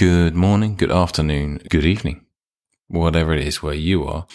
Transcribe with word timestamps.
good 0.00 0.34
morning, 0.34 0.76
good 0.76 0.90
afternoon, 0.90 1.60
good 1.68 1.84
evening, 1.84 2.24
whatever 2.88 3.34
it 3.34 3.46
is 3.46 3.62
where 3.62 3.74
you 3.74 4.06
are. 4.06 4.26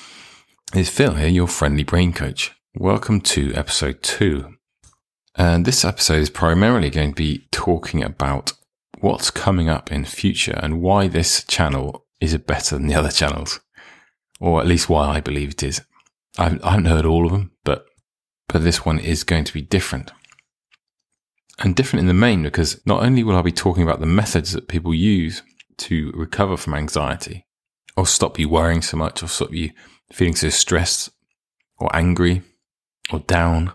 It's 0.76 0.92
Phil 0.92 1.16
here, 1.16 1.28
your 1.28 1.48
friendly 1.48 1.84
brain 1.84 2.14
coach. 2.14 2.52
Welcome 2.76 3.20
to 3.22 3.52
episode 3.56 4.04
two. 4.04 4.58
And 5.34 5.66
this 5.66 5.84
episode 5.84 6.20
is 6.20 6.30
primarily 6.30 6.92
going 6.92 7.14
to 7.14 7.16
be 7.16 7.48
talking 7.52 8.04
about 8.04 8.54
what's 9.00 9.32
coming 9.32 9.68
up 9.68 9.92
in 9.92 10.06
future 10.06 10.54
and 10.62 10.84
why 10.84 11.08
this 11.08 11.44
channel 11.46 12.06
is 12.22 12.38
better 12.38 12.76
than 12.76 12.86
the 12.86 12.94
other 12.94 13.10
channels, 13.10 13.60
or 14.40 14.62
at 14.62 14.68
least 14.68 14.88
why 14.88 15.08
I 15.08 15.20
believe 15.20 15.50
it 15.50 15.64
is. 15.64 15.82
I 16.38 16.50
haven't 16.50 16.86
heard 16.86 17.08
all 17.08 17.26
of 17.26 17.32
them, 17.32 17.54
but 17.64 17.88
but 18.48 18.64
this 18.64 18.86
one 18.86 19.00
is 19.00 19.24
going 19.24 19.46
to 19.46 19.54
be 19.54 19.64
different 19.64 20.12
and 21.58 21.76
different 21.76 22.02
in 22.02 22.08
the 22.08 22.14
main 22.14 22.44
because 22.44 22.86
not 22.86 23.02
only 23.02 23.24
will 23.24 23.36
I 23.36 23.42
be 23.42 23.52
talking 23.52 23.82
about 23.82 24.00
the 24.00 24.06
methods 24.06 24.52
that 24.52 24.68
people 24.68 24.94
use 24.94 25.42
to 25.78 26.12
recover 26.14 26.58
from 26.58 26.74
anxiety 26.74 27.46
or 27.98 28.06
stop 28.06 28.38
you 28.40 28.50
worrying 28.50 28.82
so 28.82 28.98
much 28.98 29.24
or 29.24 29.28
stop 29.28 29.54
you 29.54 29.72
feeling 30.12 30.36
so 30.36 30.50
stressed 30.50 31.10
or 31.78 31.94
angry 31.96 32.42
or 33.12 33.20
down. 33.20 33.74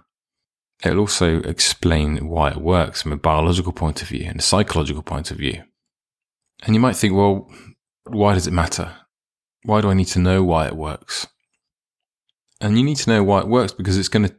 It'll 0.85 1.01
also 1.01 1.41
explain 1.41 2.29
why 2.29 2.51
it 2.51 2.57
works 2.57 3.03
from 3.03 3.13
a 3.13 3.17
biological 3.17 3.73
point 3.73 4.03
of 4.03 4.09
view 4.09 4.25
and 4.27 4.41
a 4.41 4.43
psychological 4.43 5.03
point 5.03 5.31
of 5.31 5.37
view. 5.37 5.63
And 6.63 6.75
you 6.75 6.81
might 6.81 6.97
think, 6.97 7.15
well, 7.15 7.51
why 8.05 8.35
does 8.35 8.47
it 8.47 8.53
matter? 8.53 8.95
Why 9.65 9.81
do 9.81 9.91
I 9.91 9.95
need 9.95 10.07
to 10.09 10.19
know 10.19 10.43
why 10.43 10.67
it 10.67 10.77
works? 10.77 11.27
And 12.61 12.79
you 12.79 12.85
need 12.85 12.97
to 12.99 13.11
know 13.11 13.23
why 13.23 13.41
it 13.41 13.49
works 13.49 13.73
because 13.73 13.99
it's 13.99 14.09
going 14.09 14.29
to 14.29 14.35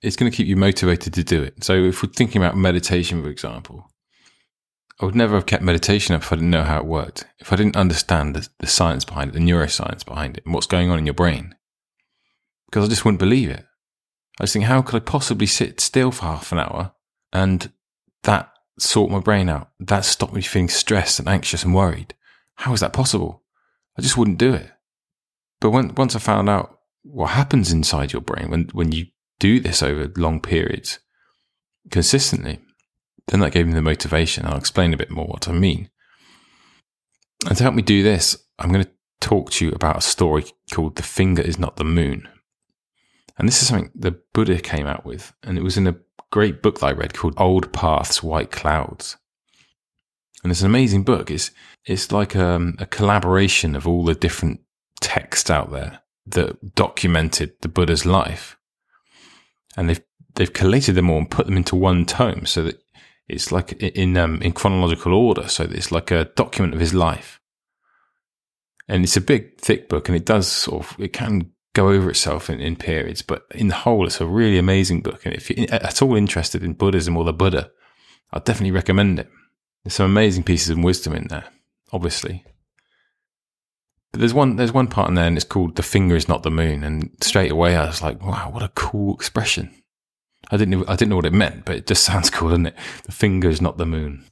it's 0.00 0.16
going 0.16 0.30
to 0.30 0.36
keep 0.36 0.46
you 0.46 0.56
motivated 0.56 1.12
to 1.14 1.24
do 1.24 1.42
it. 1.42 1.64
So 1.64 1.74
if 1.74 2.02
we're 2.02 2.12
thinking 2.12 2.40
about 2.40 2.56
meditation, 2.56 3.22
for 3.22 3.30
example, 3.30 3.90
I 5.00 5.04
would 5.04 5.14
never 5.14 5.36
have 5.36 5.46
kept 5.46 5.62
meditation 5.62 6.14
if 6.14 6.32
I 6.32 6.36
didn't 6.36 6.50
know 6.50 6.64
how 6.64 6.78
it 6.78 6.86
worked. 6.86 7.26
If 7.38 7.52
I 7.52 7.56
didn't 7.56 7.76
understand 7.76 8.34
the, 8.34 8.48
the 8.58 8.66
science 8.66 9.04
behind 9.04 9.30
it, 9.30 9.34
the 9.34 9.40
neuroscience 9.40 10.04
behind 10.04 10.36
it, 10.36 10.44
and 10.44 10.52
what's 10.52 10.66
going 10.66 10.90
on 10.90 10.98
in 10.98 11.06
your 11.06 11.14
brain. 11.14 11.54
Because 12.66 12.84
I 12.84 12.88
just 12.88 13.04
wouldn't 13.04 13.20
believe 13.20 13.50
it. 13.50 13.64
I 14.40 14.44
was 14.44 14.52
thinking, 14.52 14.68
how 14.68 14.82
could 14.82 14.96
I 14.96 15.04
possibly 15.04 15.46
sit 15.46 15.80
still 15.80 16.10
for 16.10 16.26
half 16.26 16.52
an 16.52 16.58
hour 16.58 16.92
and 17.32 17.70
that 18.24 18.52
sort 18.78 19.10
my 19.10 19.20
brain 19.20 19.48
out? 19.48 19.70
That 19.78 20.04
stopped 20.04 20.32
me 20.32 20.42
feeling 20.42 20.68
stressed 20.68 21.20
and 21.20 21.28
anxious 21.28 21.62
and 21.62 21.74
worried. 21.74 22.14
How 22.56 22.72
is 22.72 22.80
that 22.80 22.92
possible? 22.92 23.44
I 23.96 24.02
just 24.02 24.16
wouldn't 24.16 24.38
do 24.38 24.52
it. 24.52 24.70
But 25.60 25.70
when, 25.70 25.94
once 25.94 26.14
I 26.16 26.18
found 26.18 26.48
out 26.48 26.78
what 27.02 27.30
happens 27.30 27.72
inside 27.72 28.12
your 28.12 28.22
brain 28.22 28.50
when, 28.50 28.68
when 28.72 28.92
you 28.92 29.06
do 29.38 29.60
this 29.60 29.82
over 29.82 30.12
long 30.16 30.40
periods 30.40 30.98
consistently, 31.90 32.60
then 33.28 33.40
that 33.40 33.52
gave 33.52 33.66
me 33.66 33.74
the 33.74 33.82
motivation. 33.82 34.46
I'll 34.46 34.58
explain 34.58 34.92
a 34.92 34.98
bit 34.98 35.10
more 35.10 35.26
what 35.26 35.48
I 35.48 35.52
mean. 35.52 35.90
And 37.46 37.56
to 37.56 37.62
help 37.62 37.74
me 37.74 37.82
do 37.82 38.02
this, 38.02 38.36
I'm 38.58 38.72
going 38.72 38.84
to 38.84 38.90
talk 39.20 39.50
to 39.52 39.66
you 39.66 39.72
about 39.72 39.98
a 39.98 40.02
story 40.02 40.44
called 40.72 40.96
The 40.96 41.02
Finger 41.02 41.42
is 41.42 41.58
Not 41.58 41.76
the 41.76 41.84
Moon. 41.84 42.28
And 43.38 43.46
this 43.46 43.62
is 43.62 43.68
something 43.68 43.90
the 43.94 44.20
Buddha 44.32 44.60
came 44.60 44.86
out 44.86 45.04
with, 45.04 45.32
and 45.44 45.56
it 45.56 45.62
was 45.62 45.76
in 45.76 45.86
a 45.86 45.96
great 46.30 46.60
book 46.62 46.80
that 46.80 46.86
I 46.86 46.92
read 46.92 47.14
called 47.14 47.34
Old 47.36 47.72
Paths, 47.72 48.22
White 48.22 48.50
Clouds. 48.50 49.16
And 50.42 50.50
it's 50.50 50.60
an 50.60 50.66
amazing 50.66 51.04
book. 51.04 51.30
It's, 51.30 51.52
it's 51.84 52.10
like 52.10 52.34
a, 52.34 52.46
um, 52.46 52.76
a 52.78 52.86
collaboration 52.86 53.76
of 53.76 53.86
all 53.86 54.04
the 54.04 54.14
different 54.14 54.60
texts 55.00 55.50
out 55.50 55.70
there 55.70 56.00
that 56.26 56.74
documented 56.74 57.52
the 57.60 57.68
Buddha's 57.68 58.04
life 58.04 58.58
and 59.76 59.88
they've 59.88 60.02
they've 60.34 60.52
collated 60.52 60.94
them 60.94 61.08
all 61.08 61.18
and 61.18 61.30
put 61.30 61.46
them 61.46 61.56
into 61.56 61.76
one 61.76 62.04
tome 62.04 62.46
so 62.46 62.62
that 62.62 62.82
it's 63.28 63.52
like 63.52 63.72
in 63.72 64.16
um, 64.16 64.40
in 64.42 64.52
chronological 64.52 65.14
order. 65.14 65.48
So 65.48 65.64
it's 65.64 65.92
like 65.92 66.10
a 66.10 66.26
document 66.36 66.74
of 66.74 66.80
his 66.80 66.94
life, 66.94 67.40
and 68.88 69.04
it's 69.04 69.16
a 69.16 69.20
big, 69.20 69.60
thick 69.60 69.88
book, 69.88 70.08
and 70.08 70.16
it 70.16 70.24
does 70.24 70.48
sort 70.48 70.84
of 70.84 71.00
it 71.00 71.12
can 71.12 71.52
go 71.74 71.90
over 71.90 72.10
itself 72.10 72.50
in, 72.50 72.60
in 72.60 72.74
periods, 72.74 73.22
but 73.22 73.46
in 73.54 73.68
the 73.68 73.74
whole, 73.74 74.06
it's 74.06 74.20
a 74.20 74.26
really 74.26 74.58
amazing 74.58 75.00
book. 75.00 75.24
And 75.24 75.34
if 75.34 75.48
you're 75.48 75.72
at 75.72 76.02
all 76.02 76.16
interested 76.16 76.64
in 76.64 76.72
Buddhism 76.72 77.16
or 77.16 77.24
the 77.24 77.32
Buddha, 77.32 77.70
I'd 78.32 78.44
definitely 78.44 78.72
recommend 78.72 79.20
it. 79.20 79.28
There's 79.84 79.94
some 79.94 80.10
amazing 80.10 80.42
pieces 80.42 80.70
of 80.70 80.78
wisdom 80.78 81.14
in 81.14 81.28
there, 81.28 81.44
obviously. 81.92 82.44
But 84.10 84.20
there's 84.20 84.34
one 84.34 84.56
there's 84.56 84.72
one 84.72 84.88
part 84.88 85.08
in 85.08 85.14
there, 85.14 85.26
and 85.26 85.36
it's 85.36 85.44
called 85.44 85.76
"The 85.76 85.82
finger 85.82 86.16
is 86.16 86.28
not 86.28 86.42
the 86.42 86.50
moon." 86.50 86.82
And 86.82 87.10
straight 87.20 87.52
away, 87.52 87.76
I 87.76 87.86
was 87.86 88.02
like, 88.02 88.24
"Wow, 88.24 88.50
what 88.50 88.62
a 88.62 88.72
cool 88.74 89.14
expression!" 89.14 89.70
I 90.50 90.56
didn't 90.56 90.88
I 90.88 90.96
didn't 90.96 91.10
know 91.10 91.16
what 91.16 91.26
it 91.26 91.32
meant, 91.32 91.64
but 91.64 91.76
it 91.76 91.86
just 91.86 92.04
sounds 92.10 92.30
cool, 92.30 92.50
doesn't 92.50 92.66
it? 92.66 92.76
The 93.04 93.12
finger 93.12 93.48
is 93.48 93.60
not 93.60 93.78
the 93.78 93.86
moon. 93.86 94.24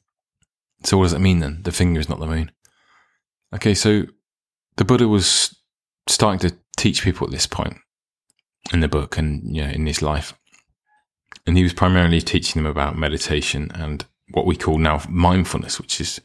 So 0.83 0.97
what 0.97 1.05
does 1.05 1.13
it 1.13 1.19
mean 1.19 1.39
then? 1.39 1.61
The 1.63 1.71
finger 1.71 1.99
is 1.99 2.09
not 2.09 2.19
the 2.19 2.27
moon. 2.27 2.51
Okay, 3.53 3.73
so 3.73 4.03
the 4.75 4.85
Buddha 4.85 5.07
was 5.07 5.55
starting 6.07 6.39
to 6.49 6.55
teach 6.75 7.03
people 7.03 7.25
at 7.25 7.31
this 7.31 7.47
point 7.47 7.77
in 8.71 8.81
the 8.81 8.87
book 8.87 9.17
and 9.17 9.55
yeah, 9.55 9.69
in 9.69 9.85
his 9.85 10.01
life, 10.01 10.33
and 11.45 11.57
he 11.57 11.63
was 11.63 11.73
primarily 11.73 12.21
teaching 12.21 12.61
them 12.61 12.69
about 12.69 12.97
meditation 12.97 13.71
and 13.73 14.05
what 14.31 14.45
we 14.45 14.55
call 14.55 14.77
now 14.77 15.01
mindfulness, 15.09 15.79
which 15.79 16.01
is 16.01 16.19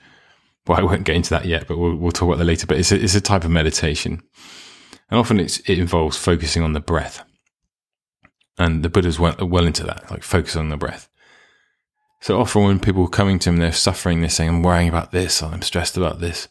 well, 0.66 0.78
I 0.78 0.82
won't 0.82 1.04
get 1.04 1.16
into 1.16 1.30
that 1.30 1.44
yet, 1.44 1.66
but 1.66 1.76
we'll, 1.76 1.96
we'll 1.96 2.12
talk 2.12 2.28
about 2.28 2.38
that 2.38 2.44
later. 2.44 2.66
But 2.66 2.78
it's 2.78 2.92
a, 2.92 3.02
it's 3.02 3.14
a 3.14 3.20
type 3.20 3.44
of 3.44 3.50
meditation. 3.50 4.22
And 5.10 5.18
often 5.18 5.40
it 5.40 5.68
involves 5.68 6.16
focusing 6.16 6.62
on 6.62 6.72
the 6.72 6.80
breath. 6.80 7.22
And 8.58 8.82
the 8.82 8.90
Buddha's 8.90 9.18
went 9.18 9.42
well 9.42 9.66
into 9.66 9.84
that, 9.84 10.10
like 10.10 10.22
focus 10.22 10.56
on 10.56 10.68
the 10.68 10.76
breath. 10.76 11.08
So 12.20 12.38
often 12.38 12.64
when 12.64 12.78
people 12.78 13.04
are 13.04 13.08
coming 13.08 13.38
to 13.40 13.50
him, 13.50 13.56
they're 13.56 13.72
suffering, 13.72 14.20
they're 14.20 14.30
saying, 14.30 14.50
I'm 14.50 14.62
worrying 14.62 14.88
about 14.88 15.10
this, 15.10 15.42
I'm 15.42 15.62
stressed 15.62 15.96
about 15.96 16.20
this, 16.20 16.48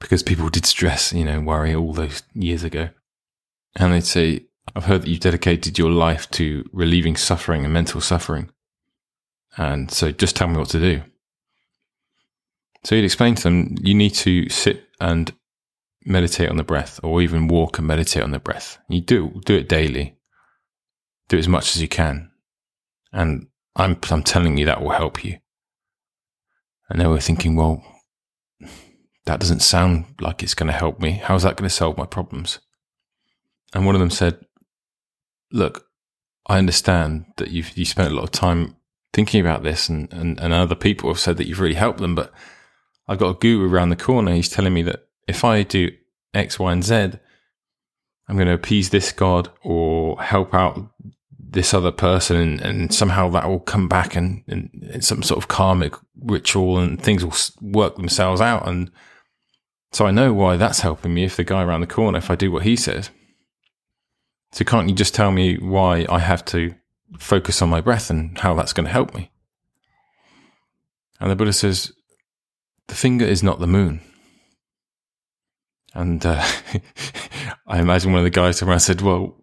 because 0.00 0.22
people 0.22 0.48
did 0.48 0.66
stress, 0.66 1.12
you 1.12 1.24
know, 1.24 1.40
worry 1.40 1.74
all 1.74 1.92
those 1.92 2.22
years 2.34 2.64
ago. 2.64 2.88
And 3.76 3.92
they'd 3.92 4.04
say, 4.04 4.46
I've 4.74 4.86
heard 4.86 5.02
that 5.02 5.08
you've 5.08 5.20
dedicated 5.20 5.78
your 5.78 5.90
life 5.90 6.28
to 6.32 6.64
relieving 6.72 7.16
suffering 7.16 7.64
and 7.64 7.72
mental 7.72 8.00
suffering. 8.00 8.50
And 9.56 9.90
so 9.90 10.10
just 10.10 10.34
tell 10.34 10.48
me 10.48 10.56
what 10.56 10.70
to 10.70 10.80
do. 10.80 11.02
So 12.84 12.96
he'd 12.96 13.04
explain 13.04 13.36
to 13.36 13.42
them, 13.44 13.76
you 13.80 13.94
need 13.94 14.14
to 14.14 14.48
sit 14.48 14.88
and 15.00 15.32
meditate 16.04 16.48
on 16.48 16.56
the 16.56 16.64
breath, 16.64 16.98
or 17.02 17.22
even 17.22 17.46
walk 17.46 17.78
and 17.78 17.86
meditate 17.86 18.22
on 18.22 18.32
the 18.32 18.40
breath. 18.40 18.78
You 18.88 19.00
do 19.00 19.40
do 19.44 19.54
it 19.54 19.68
daily. 19.68 20.16
Do 21.28 21.38
as 21.38 21.48
much 21.48 21.74
as 21.74 21.82
you 21.82 21.88
can, 21.88 22.30
and 23.12 23.46
I'm 23.76 23.98
I'm 24.10 24.22
telling 24.22 24.58
you 24.58 24.66
that 24.66 24.82
will 24.82 24.90
help 24.90 25.24
you. 25.24 25.38
And 26.90 27.00
they 27.00 27.06
were 27.06 27.20
thinking, 27.20 27.56
well, 27.56 27.82
that 29.24 29.40
doesn't 29.40 29.60
sound 29.60 30.04
like 30.20 30.42
it's 30.42 30.54
going 30.54 30.66
to 30.66 30.72
help 30.72 31.00
me. 31.00 31.12
How's 31.12 31.44
that 31.44 31.56
going 31.56 31.68
to 31.68 31.74
solve 31.74 31.96
my 31.96 32.04
problems? 32.04 32.58
And 33.72 33.86
one 33.86 33.94
of 33.94 34.00
them 34.00 34.10
said, 34.10 34.44
look, 35.50 35.86
I 36.46 36.58
understand 36.58 37.26
that 37.36 37.50
you've 37.50 37.76
you 37.78 37.84
spent 37.84 38.10
a 38.10 38.14
lot 38.14 38.24
of 38.24 38.30
time 38.30 38.76
thinking 39.12 39.40
about 39.40 39.62
this, 39.62 39.88
and, 39.88 40.12
and, 40.12 40.40
and 40.40 40.52
other 40.52 40.74
people 40.74 41.08
have 41.10 41.20
said 41.20 41.36
that 41.36 41.46
you've 41.46 41.60
really 41.60 41.74
helped 41.74 42.00
them, 42.00 42.14
but 42.14 42.32
I've 43.06 43.18
got 43.18 43.36
a 43.36 43.38
guru 43.38 43.68
around 43.68 43.90
the 43.90 43.96
corner. 43.96 44.32
He's 44.32 44.48
telling 44.48 44.74
me 44.74 44.82
that 44.82 45.06
if 45.28 45.44
I 45.44 45.62
do 45.62 45.90
X, 46.34 46.58
Y, 46.58 46.72
and 46.72 46.84
Z, 46.84 47.12
I'm 48.32 48.38
going 48.38 48.48
to 48.48 48.54
appease 48.54 48.88
this 48.88 49.12
God 49.12 49.50
or 49.62 50.18
help 50.22 50.54
out 50.54 50.90
this 51.38 51.74
other 51.74 51.92
person, 51.92 52.38
and, 52.38 52.60
and 52.62 52.94
somehow 52.94 53.28
that 53.28 53.46
will 53.46 53.60
come 53.60 53.88
back 53.88 54.16
and, 54.16 54.42
and, 54.48 55.04
some 55.04 55.22
sort 55.22 55.36
of 55.36 55.48
karmic 55.48 55.92
ritual, 56.18 56.78
and 56.78 56.98
things 56.98 57.22
will 57.22 57.34
work 57.60 57.96
themselves 57.96 58.40
out. 58.40 58.66
And 58.66 58.90
so 59.90 60.06
I 60.06 60.12
know 60.12 60.32
why 60.32 60.56
that's 60.56 60.80
helping 60.80 61.12
me 61.12 61.24
if 61.24 61.36
the 61.36 61.44
guy 61.44 61.62
around 61.62 61.82
the 61.82 61.86
corner, 61.86 62.16
if 62.16 62.30
I 62.30 62.34
do 62.34 62.50
what 62.50 62.62
he 62.62 62.74
says. 62.74 63.10
So 64.52 64.64
can't 64.64 64.88
you 64.88 64.94
just 64.94 65.14
tell 65.14 65.30
me 65.30 65.58
why 65.58 66.06
I 66.08 66.20
have 66.20 66.42
to 66.46 66.74
focus 67.18 67.60
on 67.60 67.68
my 67.68 67.82
breath 67.82 68.08
and 68.08 68.38
how 68.38 68.54
that's 68.54 68.72
going 68.72 68.86
to 68.86 68.92
help 68.92 69.14
me? 69.14 69.30
And 71.20 71.30
the 71.30 71.36
Buddha 71.36 71.52
says, 71.52 71.92
the 72.88 72.94
finger 72.94 73.26
is 73.26 73.42
not 73.42 73.60
the 73.60 73.66
moon. 73.66 74.00
And 75.94 76.24
uh, 76.24 76.44
I 77.66 77.80
imagine 77.80 78.12
one 78.12 78.20
of 78.20 78.24
the 78.24 78.30
guys 78.30 78.62
around 78.62 78.80
said, 78.80 79.00
Well, 79.00 79.36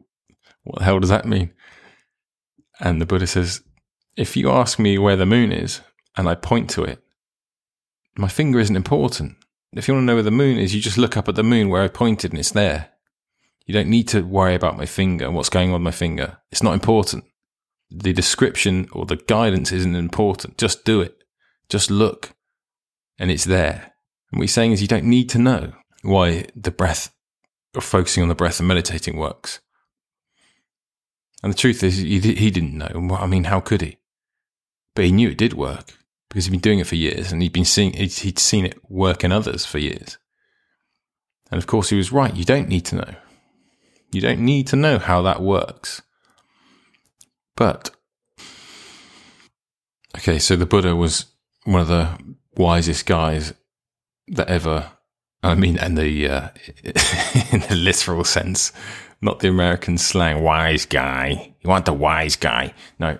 what 0.63 0.79
the 0.79 0.85
hell 0.85 0.99
does 0.99 1.09
that 1.09 1.25
mean? 1.25 1.53
And 2.79 3.01
the 3.01 3.05
Buddha 3.05 3.27
says, 3.27 3.61
If 4.15 4.35
you 4.35 4.49
ask 4.49 4.79
me 4.79 4.97
where 4.97 5.15
the 5.15 5.25
moon 5.25 5.51
is 5.51 5.81
and 6.15 6.27
I 6.27 6.35
point 6.35 6.69
to 6.71 6.83
it, 6.83 7.03
my 8.17 8.27
finger 8.27 8.59
isn't 8.59 8.75
important. 8.75 9.35
If 9.73 9.87
you 9.87 9.93
want 9.93 10.03
to 10.03 10.07
know 10.07 10.15
where 10.15 10.23
the 10.23 10.31
moon 10.31 10.57
is, 10.57 10.73
you 10.73 10.81
just 10.81 10.97
look 10.97 11.15
up 11.15 11.29
at 11.29 11.35
the 11.35 11.43
moon 11.43 11.69
where 11.69 11.83
I 11.83 11.87
pointed 11.87 12.31
and 12.31 12.39
it's 12.39 12.51
there. 12.51 12.89
You 13.65 13.73
don't 13.73 13.87
need 13.87 14.07
to 14.09 14.21
worry 14.21 14.55
about 14.55 14.77
my 14.77 14.87
finger 14.87 15.25
and 15.25 15.35
what's 15.35 15.49
going 15.49 15.69
on 15.69 15.73
with 15.73 15.81
my 15.83 15.91
finger. 15.91 16.37
It's 16.51 16.63
not 16.63 16.73
important. 16.73 17.25
The 17.91 18.13
description 18.13 18.87
or 18.93 19.05
the 19.05 19.17
guidance 19.17 19.71
isn't 19.71 19.95
important. 19.95 20.57
Just 20.57 20.85
do 20.85 21.01
it. 21.01 21.23
Just 21.69 21.91
look 21.91 22.31
and 23.19 23.29
it's 23.29 23.45
there. 23.45 23.93
And 24.31 24.39
what 24.39 24.43
he's 24.43 24.53
saying 24.53 24.71
is 24.71 24.81
you 24.81 24.87
don't 24.87 25.05
need 25.05 25.29
to 25.29 25.37
know 25.37 25.73
why 26.01 26.45
the 26.55 26.71
breath 26.71 27.13
or 27.75 27.81
focusing 27.81 28.23
on 28.23 28.29
the 28.29 28.35
breath 28.35 28.59
and 28.59 28.67
meditating 28.67 29.17
works. 29.17 29.59
And 31.43 31.53
the 31.53 31.57
truth 31.57 31.83
is, 31.83 31.97
he, 31.97 32.19
he 32.19 32.51
didn't 32.51 32.77
know. 32.77 33.15
I 33.15 33.25
mean, 33.27 33.45
how 33.45 33.59
could 33.59 33.81
he? 33.81 33.97
But 34.95 35.05
he 35.05 35.11
knew 35.11 35.29
it 35.29 35.37
did 35.37 35.53
work. 35.53 35.93
because 36.29 36.45
he'd 36.45 36.51
been 36.51 36.59
doing 36.59 36.79
it 36.79 36.87
for 36.87 36.95
years 36.95 37.31
and 37.31 37.41
he'd 37.41 37.53
been 37.53 37.65
seeing 37.65 37.93
he'd 37.93 38.39
seen 38.39 38.65
it 38.65 38.77
work 38.89 39.23
in 39.23 39.31
others 39.31 39.65
for 39.65 39.79
years. 39.79 40.17
And 41.51 41.57
of 41.57 41.67
course, 41.67 41.89
he 41.89 41.97
was 41.97 42.11
right. 42.11 42.35
You 42.35 42.45
don't 42.45 42.67
need 42.67 42.85
to 42.85 42.95
know. 42.95 43.15
You 44.11 44.21
don't 44.21 44.39
need 44.39 44.67
to 44.67 44.75
know 44.75 44.99
how 44.99 45.21
that 45.23 45.41
works. 45.41 46.01
But 47.55 47.91
okay, 50.17 50.39
so 50.39 50.55
the 50.55 50.65
Buddha 50.65 50.95
was 50.95 51.25
one 51.63 51.81
of 51.81 51.87
the 51.87 52.17
wisest 52.55 53.05
guys 53.05 53.53
that 54.27 54.47
ever. 54.47 54.91
I 55.41 55.55
mean, 55.55 55.77
in 55.77 55.95
the 55.95 56.27
uh, 56.27 56.49
in 57.51 57.61
the 57.61 57.75
literal 57.75 58.23
sense, 58.23 58.73
not 59.21 59.39
the 59.39 59.47
American 59.47 59.97
slang. 59.97 60.43
Wise 60.43 60.85
guy. 60.85 61.53
You 61.61 61.69
want 61.69 61.85
the 61.85 61.93
wise 61.93 62.35
guy? 62.35 62.73
No, 62.99 63.17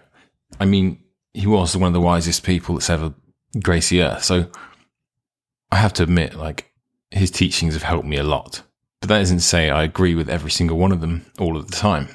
I 0.59 0.65
mean 0.65 1.03
he 1.33 1.47
was 1.47 1.75
one 1.77 1.87
of 1.87 1.93
the 1.93 2.01
wisest 2.01 2.43
people 2.43 2.75
that's 2.75 2.89
ever 2.89 3.13
graced 3.61 3.89
the 3.89 4.03
earth. 4.03 4.23
So 4.23 4.47
I 5.71 5.77
have 5.77 5.93
to 5.93 6.03
admit, 6.03 6.35
like 6.35 6.71
his 7.11 7.31
teachings 7.31 7.73
have 7.73 7.83
helped 7.83 8.07
me 8.07 8.17
a 8.17 8.23
lot. 8.23 8.63
But 8.99 9.09
that 9.09 9.19
doesn't 9.19 9.39
say 9.39 9.69
I 9.69 9.83
agree 9.83 10.15
with 10.15 10.29
every 10.29 10.51
single 10.51 10.77
one 10.77 10.91
of 10.91 11.01
them 11.01 11.25
all 11.39 11.55
of 11.55 11.67
the 11.69 11.75
time. 11.75 12.09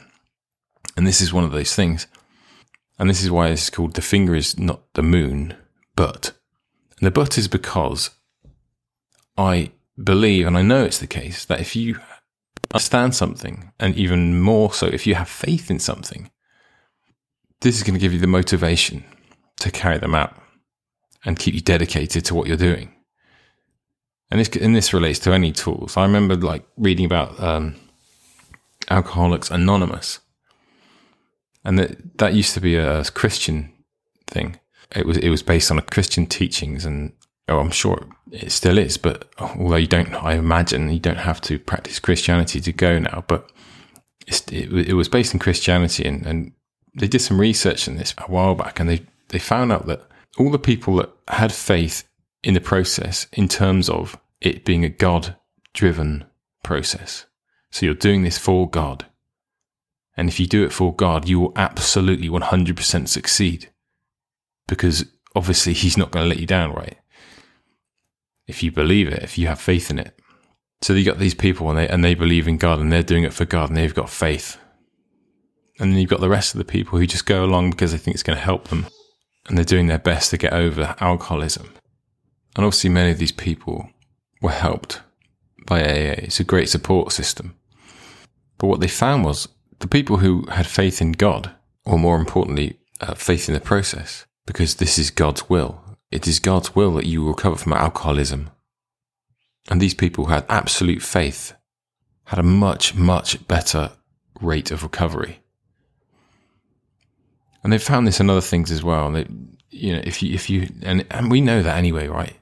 And 0.97 1.07
this 1.07 1.21
is 1.21 1.33
one 1.33 1.45
of 1.45 1.53
those 1.53 1.75
things. 1.75 2.07
And 2.99 3.11
this 3.11 3.23
is 3.23 3.31
why 3.31 3.49
it's 3.49 3.71
called 3.71 3.95
the 3.95 4.03
finger 4.03 4.35
is 4.35 4.59
not 4.59 4.83
the 4.95 5.03
moon, 5.03 5.57
but. 5.97 6.33
And 6.99 7.07
the 7.07 7.11
but 7.11 7.37
is 7.39 7.49
because 7.49 8.11
I 9.37 9.73
believe, 10.03 10.47
and 10.47 10.57
I 10.57 10.63
know 10.63 10.85
it's 10.85 10.99
the 10.99 11.07
case, 11.07 11.45
that 11.45 11.61
if 11.61 11.77
you 11.77 12.01
understand 12.73 13.15
something, 13.15 13.73
and 13.79 13.95
even 13.97 14.41
more 14.41 14.73
so, 14.73 14.87
if 14.87 15.07
you 15.07 15.15
have 15.15 15.29
faith 15.29 15.71
in 15.71 15.79
something, 15.79 16.31
this 17.61 17.77
is 17.77 17.83
going 17.83 17.95
to 17.95 18.01
give 18.01 18.13
you 18.13 18.19
the 18.19 18.27
motivation 18.27 19.05
to 19.61 19.71
carry 19.71 19.99
them 19.99 20.15
out 20.15 20.37
and 21.25 21.39
keep 21.39 21.55
you 21.55 21.61
dedicated 21.61 22.25
to 22.25 22.35
what 22.35 22.47
you're 22.47 22.57
doing. 22.57 22.95
And 24.31 24.41
this, 24.41 24.49
and 24.57 24.75
this 24.75 24.93
relates 24.93 25.19
to 25.21 25.33
any 25.33 25.53
tools. 25.53 25.97
I 25.97 26.03
remember 26.03 26.35
like 26.35 26.67
reading 26.77 27.07
about 27.07 27.39
um, 27.41 27.77
Alcoholics 28.91 29.51
Anonymous, 29.51 30.21
and 31.65 31.79
that 31.79 32.19
that 32.19 32.35
used 32.35 32.55
to 32.55 32.61
be 32.61 32.77
a 32.77 33.05
Christian 33.05 33.73
thing. 34.27 34.59
It 34.95 35.07
was 35.07 35.17
it 35.19 35.31
was 35.31 35.43
based 35.43 35.71
on 35.71 35.79
a 35.79 35.83
Christian 35.83 36.27
teachings, 36.27 36.85
and 36.85 37.13
oh, 37.49 37.59
I'm 37.59 37.71
sure 37.71 38.07
it 38.33 38.53
still 38.53 38.79
is. 38.79 38.97
But 38.97 39.29
although 39.39 39.77
you 39.77 39.87
don't, 39.87 40.15
I 40.15 40.35
imagine 40.35 40.91
you 40.91 40.99
don't 40.99 41.17
have 41.17 41.41
to 41.43 41.59
practice 41.59 41.99
Christianity 41.99 42.61
to 42.61 42.73
go 42.73 42.99
now. 42.99 43.25
But 43.27 43.51
it, 44.27 44.51
it 44.53 44.95
was 44.95 45.09
based 45.09 45.35
in 45.35 45.41
Christianity, 45.41 46.05
and, 46.05 46.27
and 46.27 46.53
they 46.95 47.09
did 47.09 47.21
some 47.21 47.41
research 47.41 47.89
on 47.89 47.97
this 47.97 48.15
a 48.19 48.31
while 48.31 48.55
back, 48.55 48.81
and 48.81 48.89
they 48.89 49.07
they 49.29 49.39
found 49.39 49.73
out 49.73 49.87
that 49.87 50.07
all 50.39 50.51
the 50.51 50.59
people 50.59 50.97
that 50.97 51.11
had 51.29 51.53
faith 51.53 52.09
in 52.43 52.55
the 52.55 52.61
process, 52.61 53.27
in 53.33 53.49
terms 53.49 53.89
of 53.89 54.19
it 54.41 54.65
being 54.65 54.85
a 54.85 54.89
God 54.89 55.37
driven 55.73 56.25
process, 56.63 57.27
so 57.71 57.87
you're 57.87 57.95
doing 57.95 58.23
this 58.23 58.39
for 58.39 58.69
God, 58.69 59.07
and 60.17 60.29
if 60.29 60.39
you 60.39 60.47
do 60.47 60.65
it 60.65 60.73
for 60.73 60.95
God, 60.95 61.29
you 61.29 61.41
will 61.41 61.53
absolutely 61.57 62.29
100% 62.29 63.09
succeed, 63.09 63.71
because 64.67 65.05
obviously 65.35 65.73
He's 65.73 65.97
not 65.97 66.11
going 66.11 66.25
to 66.25 66.29
let 66.29 66.41
you 66.41 66.47
down, 66.47 66.73
right? 66.73 66.97
If 68.47 68.63
you 68.63 68.73
believe 68.73 69.09
it, 69.09 69.23
if 69.23 69.39
you 69.39 69.47
have 69.47 69.61
faith 69.61 69.91
in 69.91 69.99
it. 69.99 70.19
So 70.83 70.93
you 70.93 71.05
got 71.05 71.19
these 71.19 71.35
people 71.35 71.71
and 71.71 71.79
they 71.79 71.89
and 71.89 72.05
they 72.05 72.15
believe 72.15 72.47
in 72.47 72.59
God 72.59 72.79
and 72.79 72.93
they're 72.93 73.03
doing 73.03 73.25
it 73.25 73.33
for 73.33 73.45
God 73.45 73.71
and 73.71 73.77
they've 73.77 73.95
got 73.95 74.11
faith. 74.11 74.59
And 75.81 75.93
then 75.93 75.99
you've 75.99 76.11
got 76.11 76.21
the 76.21 76.29
rest 76.29 76.55
of 76.55 76.59
the 76.59 76.65
people 76.65 76.99
who 76.99 77.07
just 77.07 77.27
go 77.27 77.45
along 77.45 77.71
because 77.71 77.93
they 77.93 77.99
think 77.99 78.15
it's 78.15 78.23
going 78.23 78.39
to 78.39 78.45
help 78.45 78.69
them 78.69 78.87
and 79.49 79.57
they're 79.57 79.65
doing 79.65 79.87
their 79.87 79.99
best 79.99 80.31
to 80.31 80.39
get 80.39 80.53
over 80.53 80.95
alcoholism. 81.01 81.73
And 82.57 82.65
obviously, 82.65 82.91
many 82.91 83.11
of 83.11 83.19
these 83.19 83.33
people 83.33 83.89
were 84.41 84.51
helped 84.51 85.01
by 85.67 85.81
AA. 85.83 86.15
It's 86.19 86.41
a 86.41 86.45
great 86.45 86.69
support 86.69 87.13
system. 87.13 87.57
But 88.59 88.69
what 88.69 88.81
they 88.81 88.89
found 88.89 89.25
was 89.25 89.49
the 89.81 89.89
people 89.89 90.19
who 90.19 90.47
had 90.47 90.67
faith 90.67 91.01
in 91.01 91.13
God, 91.13 91.51
or 91.85 91.99
more 91.99 92.17
importantly, 92.17 92.79
uh, 93.01 93.15
faith 93.15 93.49
in 93.49 93.55
the 93.55 93.61
process, 93.61 94.25
because 94.47 94.77
this 94.77 94.99
is 94.99 95.11
God's 95.11 95.49
will. 95.51 95.84
It 96.11 96.29
is 96.29 96.39
God's 96.39 96.75
will 96.75 96.93
that 96.95 97.07
you 97.07 97.27
recover 97.27 97.57
from 97.57 97.73
alcoholism. 97.73 98.51
And 99.71 99.81
these 99.81 99.95
people 99.95 100.27
who 100.27 100.33
had 100.33 100.45
absolute 100.49 101.03
faith, 101.03 101.55
had 102.25 102.39
a 102.39 102.43
much, 102.43 102.95
much 102.95 103.47
better 103.49 103.93
rate 104.41 104.71
of 104.71 104.83
recovery. 104.83 105.41
And 107.63 107.73
they've 107.73 107.83
found 107.83 108.07
this 108.07 108.21
in 108.21 108.29
other 108.29 108.41
things 108.41 108.71
as 108.71 108.85
well. 108.85 109.11
They, 109.11 109.27
you 109.71 109.95
know, 109.95 110.03
if 110.05 110.23
you, 110.23 110.35
if 110.35 110.51
you, 110.51 110.69
and, 110.83 111.07
and 111.11 111.31
we 111.31 111.41
know 111.41 111.63
that 111.63 111.79
anyway, 111.79 112.09
right? 112.09 112.35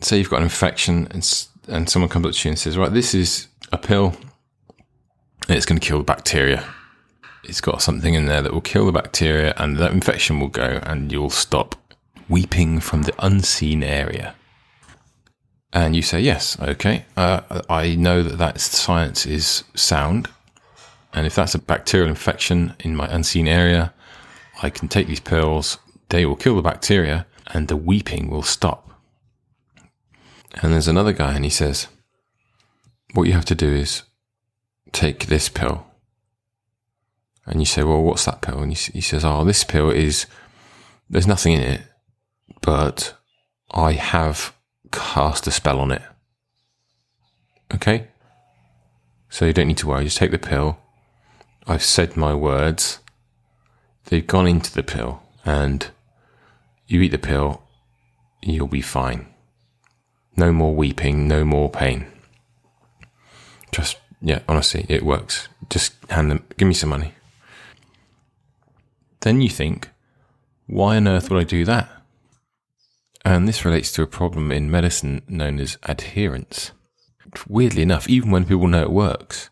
Say 0.00 0.18
you've 0.18 0.30
got 0.30 0.38
an 0.38 0.42
infection 0.44 1.06
and, 1.10 1.46
and 1.68 1.88
someone 1.88 2.08
comes 2.08 2.26
up 2.26 2.32
to 2.32 2.48
you 2.48 2.50
and 2.50 2.58
says, 2.58 2.76
right, 2.76 2.92
this 2.92 3.14
is 3.14 3.48
a 3.72 3.78
pill 3.78 4.14
and 5.48 5.56
it's 5.56 5.66
going 5.66 5.78
to 5.78 5.86
kill 5.86 5.98
the 5.98 6.04
bacteria. 6.04 6.64
It's 7.44 7.60
got 7.60 7.80
something 7.80 8.14
in 8.14 8.26
there 8.26 8.42
that 8.42 8.52
will 8.52 8.60
kill 8.60 8.86
the 8.86 8.92
bacteria 8.92 9.54
and 9.56 9.76
that 9.78 9.92
infection 9.92 10.40
will 10.40 10.48
go 10.48 10.80
and 10.82 11.12
you'll 11.12 11.30
stop 11.30 11.76
weeping 12.28 12.80
from 12.80 13.02
the 13.02 13.14
unseen 13.18 13.82
area. 13.82 14.34
And 15.72 15.94
you 15.94 16.02
say, 16.02 16.20
yes, 16.20 16.58
okay, 16.60 17.04
uh, 17.16 17.62
I 17.68 17.96
know 17.96 18.22
that 18.22 18.38
that 18.38 18.60
science 18.60 19.26
is 19.26 19.64
sound. 19.74 20.28
And 21.12 21.26
if 21.26 21.34
that's 21.34 21.54
a 21.54 21.58
bacterial 21.58 22.08
infection 22.08 22.74
in 22.80 22.96
my 22.96 23.06
unseen 23.06 23.46
area, 23.46 23.92
I 24.62 24.70
can 24.70 24.88
take 24.88 25.06
these 25.06 25.20
pills, 25.20 25.78
they 26.08 26.24
will 26.24 26.36
kill 26.36 26.56
the 26.56 26.62
bacteria, 26.62 27.26
and 27.52 27.68
the 27.68 27.76
weeping 27.76 28.30
will 28.30 28.42
stop. 28.42 28.88
And 30.62 30.72
there's 30.72 30.88
another 30.88 31.12
guy, 31.12 31.34
and 31.34 31.44
he 31.44 31.50
says, 31.50 31.88
What 33.12 33.26
you 33.26 33.34
have 33.34 33.44
to 33.46 33.54
do 33.54 33.72
is 33.72 34.02
take 34.92 35.26
this 35.26 35.48
pill. 35.48 35.86
And 37.44 37.60
you 37.60 37.66
say, 37.66 37.82
Well, 37.82 38.02
what's 38.02 38.24
that 38.24 38.40
pill? 38.40 38.62
And 38.62 38.72
he, 38.72 39.00
says, 39.00 39.24
Oh, 39.24 39.44
this 39.44 39.64
pill 39.64 39.90
is, 39.90 40.26
there's 41.10 41.26
nothing 41.26 41.52
in 41.52 41.60
it, 41.60 41.82
but 42.60 43.16
I 43.70 43.92
have 43.92 44.54
cast 44.92 45.46
a 45.46 45.50
spell 45.50 45.80
on 45.80 45.90
it. 45.90 46.02
Okay? 47.74 48.08
So 49.28 49.44
you 49.44 49.52
don't 49.52 49.68
need 49.68 49.78
to 49.78 49.88
worry, 49.88 50.04
just 50.04 50.18
take 50.18 50.30
the 50.30 50.38
pill. 50.38 50.78
I've 51.66 51.82
said 51.82 52.16
my 52.16 52.34
words 52.34 53.00
they've 54.06 54.26
gone 54.26 54.46
into 54.46 54.72
the 54.72 54.82
pill 54.82 55.22
and 55.44 55.88
you 56.86 57.00
eat 57.02 57.10
the 57.10 57.18
pill, 57.18 57.62
you'll 58.42 58.68
be 58.68 58.80
fine. 58.80 59.26
No 60.36 60.52
more 60.52 60.74
weeping, 60.74 61.26
no 61.26 61.44
more 61.44 61.68
pain. 61.68 62.06
Just, 63.72 63.98
yeah, 64.20 64.40
honestly, 64.48 64.86
it 64.88 65.02
works. 65.02 65.48
Just 65.68 65.94
hand 66.10 66.30
them, 66.30 66.44
give 66.56 66.68
me 66.68 66.74
some 66.74 66.90
money. 66.90 67.14
Then 69.20 69.40
you 69.40 69.48
think, 69.48 69.90
why 70.66 70.96
on 70.96 71.08
earth 71.08 71.30
would 71.30 71.40
I 71.40 71.44
do 71.44 71.64
that? 71.64 71.90
And 73.26 73.48
this 73.48 73.64
relates 73.64 73.90
to 73.90 74.02
a 74.02 74.06
problem 74.06 74.52
in 74.52 74.70
medicine 74.70 75.20
known 75.26 75.58
as 75.58 75.78
adherence. 75.82 76.70
Weirdly 77.48 77.82
enough, 77.82 78.08
even 78.08 78.30
when 78.30 78.44
people 78.44 78.68
know 78.68 78.82
it 78.82 78.92
works, 78.92 79.50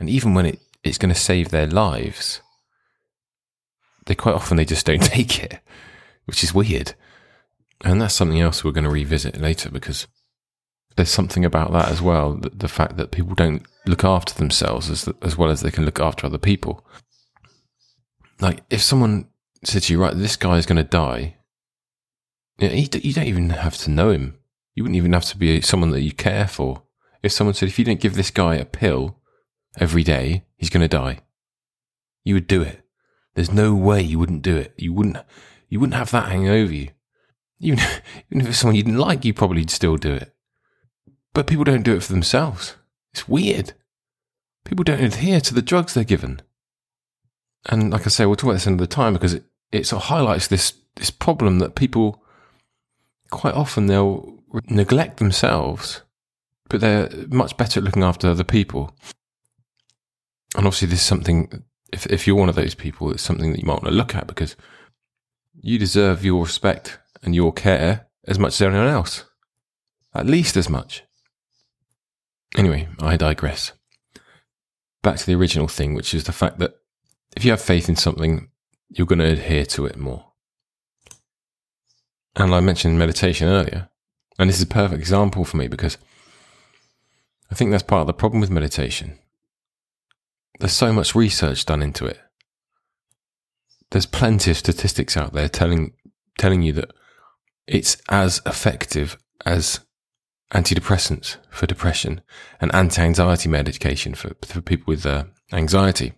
and 0.00 0.08
even 0.08 0.32
when 0.32 0.46
it, 0.46 0.60
it's 0.82 0.96
going 0.96 1.12
to 1.12 1.20
save 1.20 1.50
their 1.50 1.66
lives, 1.66 2.40
they 4.06 4.14
quite 4.14 4.34
often 4.34 4.56
they 4.56 4.64
just 4.64 4.86
don't 4.86 5.02
take 5.02 5.44
it, 5.44 5.60
which 6.24 6.42
is 6.42 6.54
weird. 6.54 6.94
And 7.84 8.00
that's 8.00 8.14
something 8.14 8.40
else 8.40 8.64
we're 8.64 8.72
going 8.72 8.84
to 8.84 8.90
revisit 8.90 9.38
later 9.38 9.70
because 9.70 10.06
there's 10.96 11.10
something 11.10 11.44
about 11.44 11.74
that 11.74 11.90
as 11.90 12.00
well. 12.00 12.32
The, 12.32 12.48
the 12.48 12.66
fact 12.66 12.96
that 12.96 13.10
people 13.10 13.34
don't 13.34 13.66
look 13.84 14.04
after 14.04 14.32
themselves 14.32 14.88
as, 14.88 15.06
as 15.20 15.36
well 15.36 15.50
as 15.50 15.60
they 15.60 15.70
can 15.70 15.84
look 15.84 16.00
after 16.00 16.24
other 16.24 16.38
people. 16.38 16.82
Like 18.40 18.62
if 18.70 18.80
someone 18.80 19.28
said 19.64 19.82
to 19.82 19.92
you, 19.92 20.00
right, 20.00 20.16
this 20.16 20.36
guy 20.36 20.56
is 20.56 20.64
going 20.64 20.78
to 20.78 20.82
die, 20.82 21.36
you, 22.58 22.68
know, 22.68 22.74
you, 22.74 23.12
don't 23.12 23.26
even 23.26 23.50
have 23.50 23.76
to 23.78 23.90
know 23.90 24.10
him. 24.10 24.38
You 24.74 24.82
wouldn't 24.82 24.96
even 24.96 25.12
have 25.12 25.24
to 25.26 25.36
be 25.36 25.60
someone 25.60 25.90
that 25.90 26.02
you 26.02 26.12
care 26.12 26.46
for. 26.46 26.82
If 27.22 27.32
someone 27.32 27.54
said, 27.54 27.68
if 27.68 27.78
you 27.78 27.84
don't 27.84 28.00
give 28.00 28.14
this 28.14 28.30
guy 28.30 28.56
a 28.56 28.64
pill 28.64 29.18
every 29.78 30.02
day, 30.02 30.44
he's 30.56 30.70
going 30.70 30.82
to 30.82 30.88
die, 30.88 31.20
you 32.24 32.34
would 32.34 32.46
do 32.46 32.62
it. 32.62 32.82
There's 33.34 33.52
no 33.52 33.74
way 33.74 34.00
you 34.00 34.18
wouldn't 34.18 34.42
do 34.42 34.56
it. 34.56 34.74
You 34.76 34.92
wouldn't. 34.92 35.18
You 35.68 35.80
wouldn't 35.80 35.98
have 35.98 36.10
that 36.12 36.28
hanging 36.28 36.48
over 36.48 36.72
you. 36.72 36.88
Even, 37.60 37.78
even 38.30 38.40
if 38.40 38.48
it's 38.48 38.58
someone 38.58 38.76
you 38.76 38.82
didn't 38.82 38.98
like, 38.98 39.24
you 39.24 39.34
probably'd 39.34 39.70
still 39.70 39.96
do 39.96 40.12
it. 40.12 40.34
But 41.34 41.46
people 41.46 41.64
don't 41.64 41.82
do 41.82 41.94
it 41.94 42.02
for 42.02 42.12
themselves. 42.12 42.76
It's 43.12 43.28
weird. 43.28 43.74
People 44.64 44.84
don't 44.84 45.02
adhere 45.02 45.40
to 45.40 45.54
the 45.54 45.62
drugs 45.62 45.94
they're 45.94 46.04
given. 46.04 46.40
And 47.66 47.90
like 47.92 48.06
I 48.06 48.10
say, 48.10 48.24
we'll 48.24 48.36
talk 48.36 48.44
about 48.44 48.52
this 48.54 48.66
another 48.66 48.86
time 48.86 49.12
because 49.12 49.34
it, 49.34 49.44
it 49.72 49.86
sort 49.86 50.02
of 50.02 50.08
highlights 50.08 50.48
this 50.48 50.74
this 50.96 51.10
problem 51.10 51.58
that 51.58 51.74
people 51.74 52.22
quite 53.30 53.54
often 53.54 53.86
they'll 53.86 54.38
neglect 54.68 55.18
themselves, 55.18 56.02
but 56.68 56.80
they're 56.80 57.10
much 57.28 57.56
better 57.56 57.80
at 57.80 57.84
looking 57.84 58.04
after 58.04 58.28
other 58.28 58.44
people. 58.44 58.96
And 60.56 60.66
obviously, 60.66 60.88
this 60.88 61.00
is 61.00 61.06
something 61.06 61.64
if 61.92 62.06
if 62.06 62.26
you're 62.26 62.36
one 62.36 62.48
of 62.48 62.54
those 62.54 62.74
people, 62.74 63.10
it's 63.10 63.22
something 63.22 63.52
that 63.52 63.60
you 63.60 63.66
might 63.66 63.82
want 63.82 63.86
to 63.86 63.90
look 63.90 64.14
at 64.14 64.26
because 64.26 64.56
you 65.60 65.78
deserve 65.78 66.24
your 66.24 66.42
respect 66.42 66.98
and 67.22 67.34
your 67.34 67.52
care 67.52 68.06
as 68.26 68.38
much 68.38 68.54
as 68.54 68.62
anyone 68.62 68.86
else. 68.86 69.24
At 70.14 70.26
least 70.26 70.56
as 70.56 70.68
much. 70.68 71.04
Anyway, 72.56 72.88
I 73.00 73.16
digress. 73.16 73.72
Back 75.02 75.16
to 75.18 75.26
the 75.26 75.34
original 75.34 75.68
thing, 75.68 75.94
which 75.94 76.14
is 76.14 76.24
the 76.24 76.32
fact 76.32 76.58
that 76.58 76.74
if 77.36 77.44
you 77.44 77.50
have 77.50 77.60
faith 77.60 77.88
in 77.88 77.96
something, 77.96 78.48
you're 78.88 79.06
going 79.06 79.18
to 79.18 79.26
adhere 79.26 79.66
to 79.66 79.86
it 79.86 79.96
more. 79.96 80.25
And 82.36 82.54
I 82.54 82.60
mentioned 82.60 82.98
meditation 82.98 83.48
earlier. 83.48 83.88
And 84.38 84.48
this 84.48 84.56
is 84.56 84.62
a 84.62 84.66
perfect 84.66 85.00
example 85.00 85.44
for 85.44 85.56
me 85.56 85.68
because 85.68 85.96
I 87.50 87.54
think 87.54 87.70
that's 87.70 87.82
part 87.82 88.02
of 88.02 88.06
the 88.06 88.12
problem 88.12 88.40
with 88.40 88.50
meditation. 88.50 89.18
There's 90.60 90.72
so 90.72 90.92
much 90.92 91.14
research 91.14 91.64
done 91.64 91.82
into 91.82 92.04
it. 92.06 92.20
There's 93.90 94.06
plenty 94.06 94.50
of 94.50 94.56
statistics 94.56 95.16
out 95.16 95.32
there 95.32 95.48
telling 95.48 95.92
telling 96.38 96.60
you 96.60 96.72
that 96.74 96.92
it's 97.66 97.96
as 98.10 98.42
effective 98.44 99.16
as 99.46 99.80
antidepressants 100.52 101.36
for 101.50 101.66
depression 101.66 102.20
and 102.60 102.74
anti-anxiety 102.74 103.48
medication 103.48 104.14
for, 104.14 104.32
for 104.42 104.60
people 104.60 104.84
with 104.86 105.06
uh, 105.06 105.24
anxiety. 105.52 106.12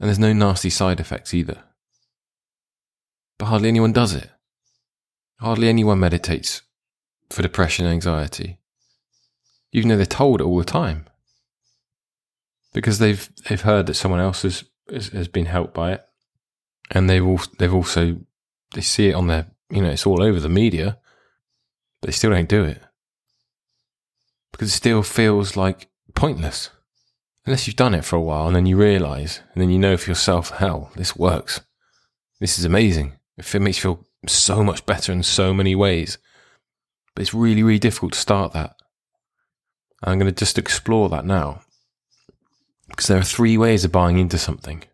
And 0.00 0.08
there's 0.08 0.18
no 0.18 0.32
nasty 0.32 0.70
side 0.70 0.98
effects 0.98 1.34
either. 1.34 1.62
But 3.38 3.46
hardly 3.46 3.68
anyone 3.68 3.92
does 3.92 4.14
it. 4.14 4.30
Hardly 5.40 5.68
anyone 5.68 6.00
meditates 6.00 6.62
for 7.30 7.42
depression 7.42 7.84
and 7.84 7.94
anxiety. 7.94 8.58
Even 9.72 9.88
though 9.88 9.96
they're 9.96 10.06
told 10.06 10.40
all 10.40 10.58
the 10.58 10.64
time. 10.64 11.06
Because 12.72 12.98
they've 12.98 13.28
they've 13.48 13.60
heard 13.60 13.86
that 13.86 13.94
someone 13.94 14.20
else 14.20 14.42
has, 14.42 14.64
has, 14.90 15.08
has 15.08 15.28
been 15.28 15.46
helped 15.46 15.74
by 15.74 15.92
it. 15.92 16.04
And 16.90 17.08
they've 17.08 17.24
all, 17.24 17.40
they've 17.58 17.74
also 17.74 18.18
they 18.74 18.80
see 18.80 19.08
it 19.08 19.14
on 19.14 19.26
their 19.26 19.46
you 19.70 19.82
know, 19.82 19.90
it's 19.90 20.06
all 20.06 20.22
over 20.22 20.40
the 20.40 20.48
media, 20.48 20.98
but 22.00 22.08
they 22.08 22.12
still 22.12 22.30
don't 22.30 22.48
do 22.48 22.64
it. 22.64 22.80
Because 24.52 24.68
it 24.68 24.76
still 24.76 25.02
feels 25.02 25.56
like 25.56 25.88
pointless. 26.14 26.70
Unless 27.44 27.66
you've 27.66 27.76
done 27.76 27.94
it 27.94 28.04
for 28.04 28.16
a 28.16 28.20
while 28.20 28.46
and 28.46 28.56
then 28.56 28.66
you 28.66 28.76
realize, 28.76 29.40
and 29.52 29.62
then 29.62 29.70
you 29.70 29.78
know 29.78 29.96
for 29.96 30.10
yourself, 30.10 30.50
hell, 30.50 30.90
this 30.96 31.16
works. 31.16 31.60
This 32.40 32.58
is 32.58 32.64
amazing. 32.64 33.14
If 33.36 33.54
it 33.54 33.60
makes 33.60 33.78
you 33.78 33.94
feel 33.94 34.06
so 34.26 34.64
much 34.64 34.84
better 34.86 35.12
in 35.12 35.22
so 35.22 35.54
many 35.54 35.74
ways. 35.74 36.18
But 37.14 37.22
it's 37.22 37.34
really, 37.34 37.62
really 37.62 37.78
difficult 37.78 38.12
to 38.12 38.18
start 38.18 38.52
that. 38.52 38.74
I'm 40.02 40.18
going 40.18 40.32
to 40.32 40.38
just 40.38 40.58
explore 40.58 41.08
that 41.08 41.24
now. 41.24 41.62
Because 42.88 43.06
there 43.06 43.18
are 43.18 43.24
three 43.24 43.58
ways 43.58 43.84
of 43.84 43.92
buying 43.92 44.18
into 44.18 44.38
something. 44.38 44.84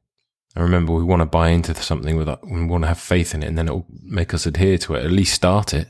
And 0.55 0.65
remember, 0.65 0.93
we 0.93 1.05
want 1.05 1.21
to 1.21 1.27
buy 1.27 1.49
into 1.49 1.75
something 1.75 2.17
with 2.17 2.29
we 2.45 2.65
want 2.65 2.85
to 2.85 2.89
have 2.89 3.01
faith 3.01 3.35
in 3.35 3.43
it, 3.43 3.47
and 3.47 3.59
then 3.59 3.67
it'll 3.67 3.87
make 4.03 4.33
us 4.33 4.47
adhere 4.47 4.79
to 4.79 4.95
it, 4.95 5.05
at 5.05 5.11
least 5.11 5.35
start 5.35 5.75
it. 5.75 5.89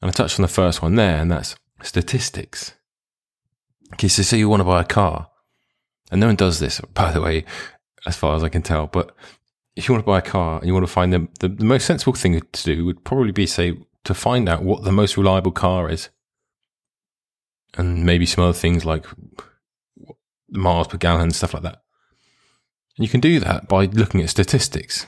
And 0.00 0.08
I 0.08 0.12
touched 0.12 0.38
on 0.38 0.42
the 0.42 0.48
first 0.48 0.82
one 0.82 0.94
there, 0.94 1.16
and 1.16 1.30
that's 1.30 1.56
statistics. 1.82 2.74
Okay, 3.94 4.08
so 4.08 4.22
say 4.22 4.38
you 4.38 4.48
want 4.48 4.60
to 4.60 4.64
buy 4.64 4.82
a 4.82 4.84
car, 4.84 5.28
and 6.10 6.20
no 6.20 6.28
one 6.28 6.36
does 6.36 6.60
this, 6.60 6.80
by 6.94 7.10
the 7.10 7.20
way, 7.20 7.44
as 8.06 8.16
far 8.16 8.36
as 8.36 8.44
I 8.44 8.48
can 8.48 8.62
tell. 8.62 8.86
But 8.86 9.14
if 9.76 9.88
you 9.88 9.94
want 9.94 10.04
to 10.04 10.10
buy 10.10 10.18
a 10.18 10.22
car 10.22 10.58
and 10.58 10.66
you 10.66 10.74
want 10.74 10.86
to 10.86 10.92
find 10.92 11.12
the, 11.12 11.28
the, 11.40 11.48
the 11.48 11.64
most 11.64 11.86
sensible 11.86 12.12
thing 12.12 12.40
to 12.40 12.64
do 12.64 12.84
would 12.84 13.04
probably 13.04 13.32
be, 13.32 13.46
say, 13.46 13.78
to 14.04 14.14
find 14.14 14.48
out 14.48 14.62
what 14.62 14.84
the 14.84 14.92
most 14.92 15.16
reliable 15.16 15.52
car 15.52 15.90
is. 15.90 16.08
And 17.76 18.04
maybe 18.04 18.26
some 18.26 18.42
other 18.42 18.52
things 18.52 18.84
like 18.84 19.06
miles 20.50 20.88
per 20.88 20.98
gallon, 20.98 21.22
and 21.22 21.34
stuff 21.34 21.54
like 21.54 21.62
that. 21.62 21.82
And 22.96 23.06
you 23.06 23.08
can 23.08 23.20
do 23.20 23.38
that 23.40 23.68
by 23.68 23.86
looking 23.86 24.20
at 24.20 24.30
statistics. 24.30 25.06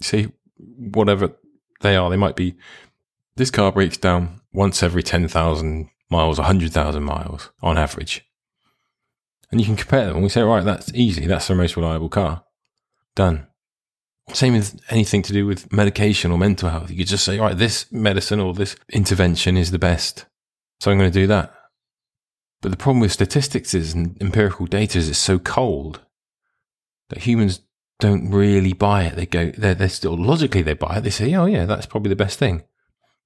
See, 0.00 0.28
whatever 0.56 1.36
they 1.80 1.96
are, 1.96 2.08
they 2.08 2.16
might 2.16 2.36
be 2.36 2.56
this 3.36 3.50
car 3.50 3.70
breaks 3.70 3.96
down 3.96 4.40
once 4.52 4.82
every 4.82 5.02
10,000 5.02 5.90
miles, 6.10 6.38
100,000 6.38 7.02
miles 7.02 7.50
on 7.62 7.78
average. 7.78 8.24
And 9.50 9.60
you 9.60 9.66
can 9.66 9.76
compare 9.76 10.06
them 10.06 10.16
and 10.16 10.22
we 10.22 10.28
say, 10.28 10.42
right, 10.42 10.64
that's 10.64 10.92
easy. 10.94 11.26
That's 11.26 11.48
the 11.48 11.54
most 11.54 11.76
reliable 11.76 12.08
car. 12.08 12.44
Done. 13.18 13.48
Same 14.32 14.52
with 14.52 14.80
anything 14.90 15.22
to 15.22 15.32
do 15.32 15.44
with 15.44 15.72
medication 15.72 16.30
or 16.30 16.38
mental 16.38 16.70
health. 16.70 16.88
You 16.88 16.98
could 16.98 17.08
just 17.08 17.24
say, 17.24 17.40
right, 17.40 17.58
this 17.58 17.90
medicine 17.90 18.38
or 18.38 18.54
this 18.54 18.76
intervention 18.92 19.56
is 19.56 19.72
the 19.72 19.78
best. 19.78 20.26
So 20.78 20.92
I'm 20.92 20.98
going 20.98 21.10
to 21.10 21.20
do 21.20 21.26
that. 21.26 21.52
But 22.62 22.70
the 22.70 22.76
problem 22.76 23.00
with 23.00 23.10
statistics 23.10 23.74
is 23.74 23.92
and 23.92 24.16
empirical 24.22 24.66
data 24.66 25.00
is 25.00 25.08
it's 25.08 25.18
so 25.18 25.40
cold 25.40 26.00
that 27.08 27.24
humans 27.24 27.58
don't 27.98 28.30
really 28.30 28.72
buy 28.72 29.02
it. 29.02 29.16
They 29.16 29.26
go, 29.26 29.50
they're, 29.50 29.74
they're 29.74 29.88
still 29.88 30.16
logically 30.16 30.62
they 30.62 30.74
buy 30.74 30.98
it. 30.98 31.00
They 31.00 31.10
say, 31.10 31.34
oh 31.34 31.46
yeah, 31.46 31.64
that's 31.64 31.86
probably 31.86 32.10
the 32.10 32.14
best 32.14 32.38
thing. 32.38 32.62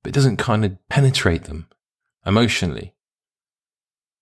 But 0.03 0.09
it 0.09 0.15
doesn't 0.15 0.39
kind 0.39 0.65
of 0.65 0.79
penetrate 0.89 1.45
them 1.45 1.69
emotionally. 2.25 2.95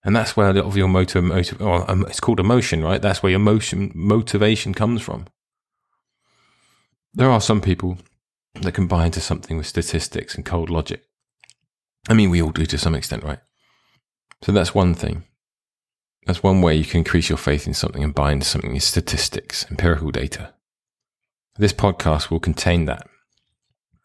And 0.02 0.16
that's 0.16 0.36
where 0.36 0.50
a 0.50 0.52
lot 0.52 0.64
of 0.64 0.76
your 0.76 0.88
motive, 0.88 1.22
motive 1.22 1.62
or 1.62 1.88
um, 1.88 2.06
it's 2.08 2.18
called 2.18 2.40
emotion, 2.40 2.82
right? 2.82 3.00
That's 3.00 3.22
where 3.22 3.30
your 3.30 3.38
motivation 3.38 4.74
comes 4.74 5.00
from. 5.00 5.26
There 7.12 7.30
are 7.30 7.40
some 7.40 7.60
people 7.60 7.98
that 8.54 8.72
can 8.72 8.86
buy 8.86 9.06
into 9.06 9.20
something 9.20 9.56
with 9.56 9.66
statistics 9.66 10.34
and 10.34 10.44
cold 10.44 10.70
logic. 10.70 11.04
I 12.08 12.14
mean, 12.14 12.30
we 12.30 12.40
all 12.40 12.50
do 12.50 12.66
to 12.66 12.78
some 12.78 12.94
extent, 12.94 13.24
right? 13.24 13.40
So 14.42 14.52
that's 14.52 14.74
one 14.74 14.94
thing. 14.94 15.24
That's 16.26 16.42
one 16.42 16.62
way 16.62 16.76
you 16.76 16.84
can 16.84 16.98
increase 16.98 17.28
your 17.28 17.38
faith 17.38 17.66
in 17.66 17.74
something 17.74 18.04
and 18.04 18.14
buy 18.14 18.32
into 18.32 18.46
something 18.46 18.76
is 18.76 18.84
statistics, 18.84 19.66
empirical 19.70 20.10
data. 20.10 20.54
This 21.56 21.72
podcast 21.72 22.30
will 22.30 22.40
contain 22.40 22.84
that. 22.84 23.06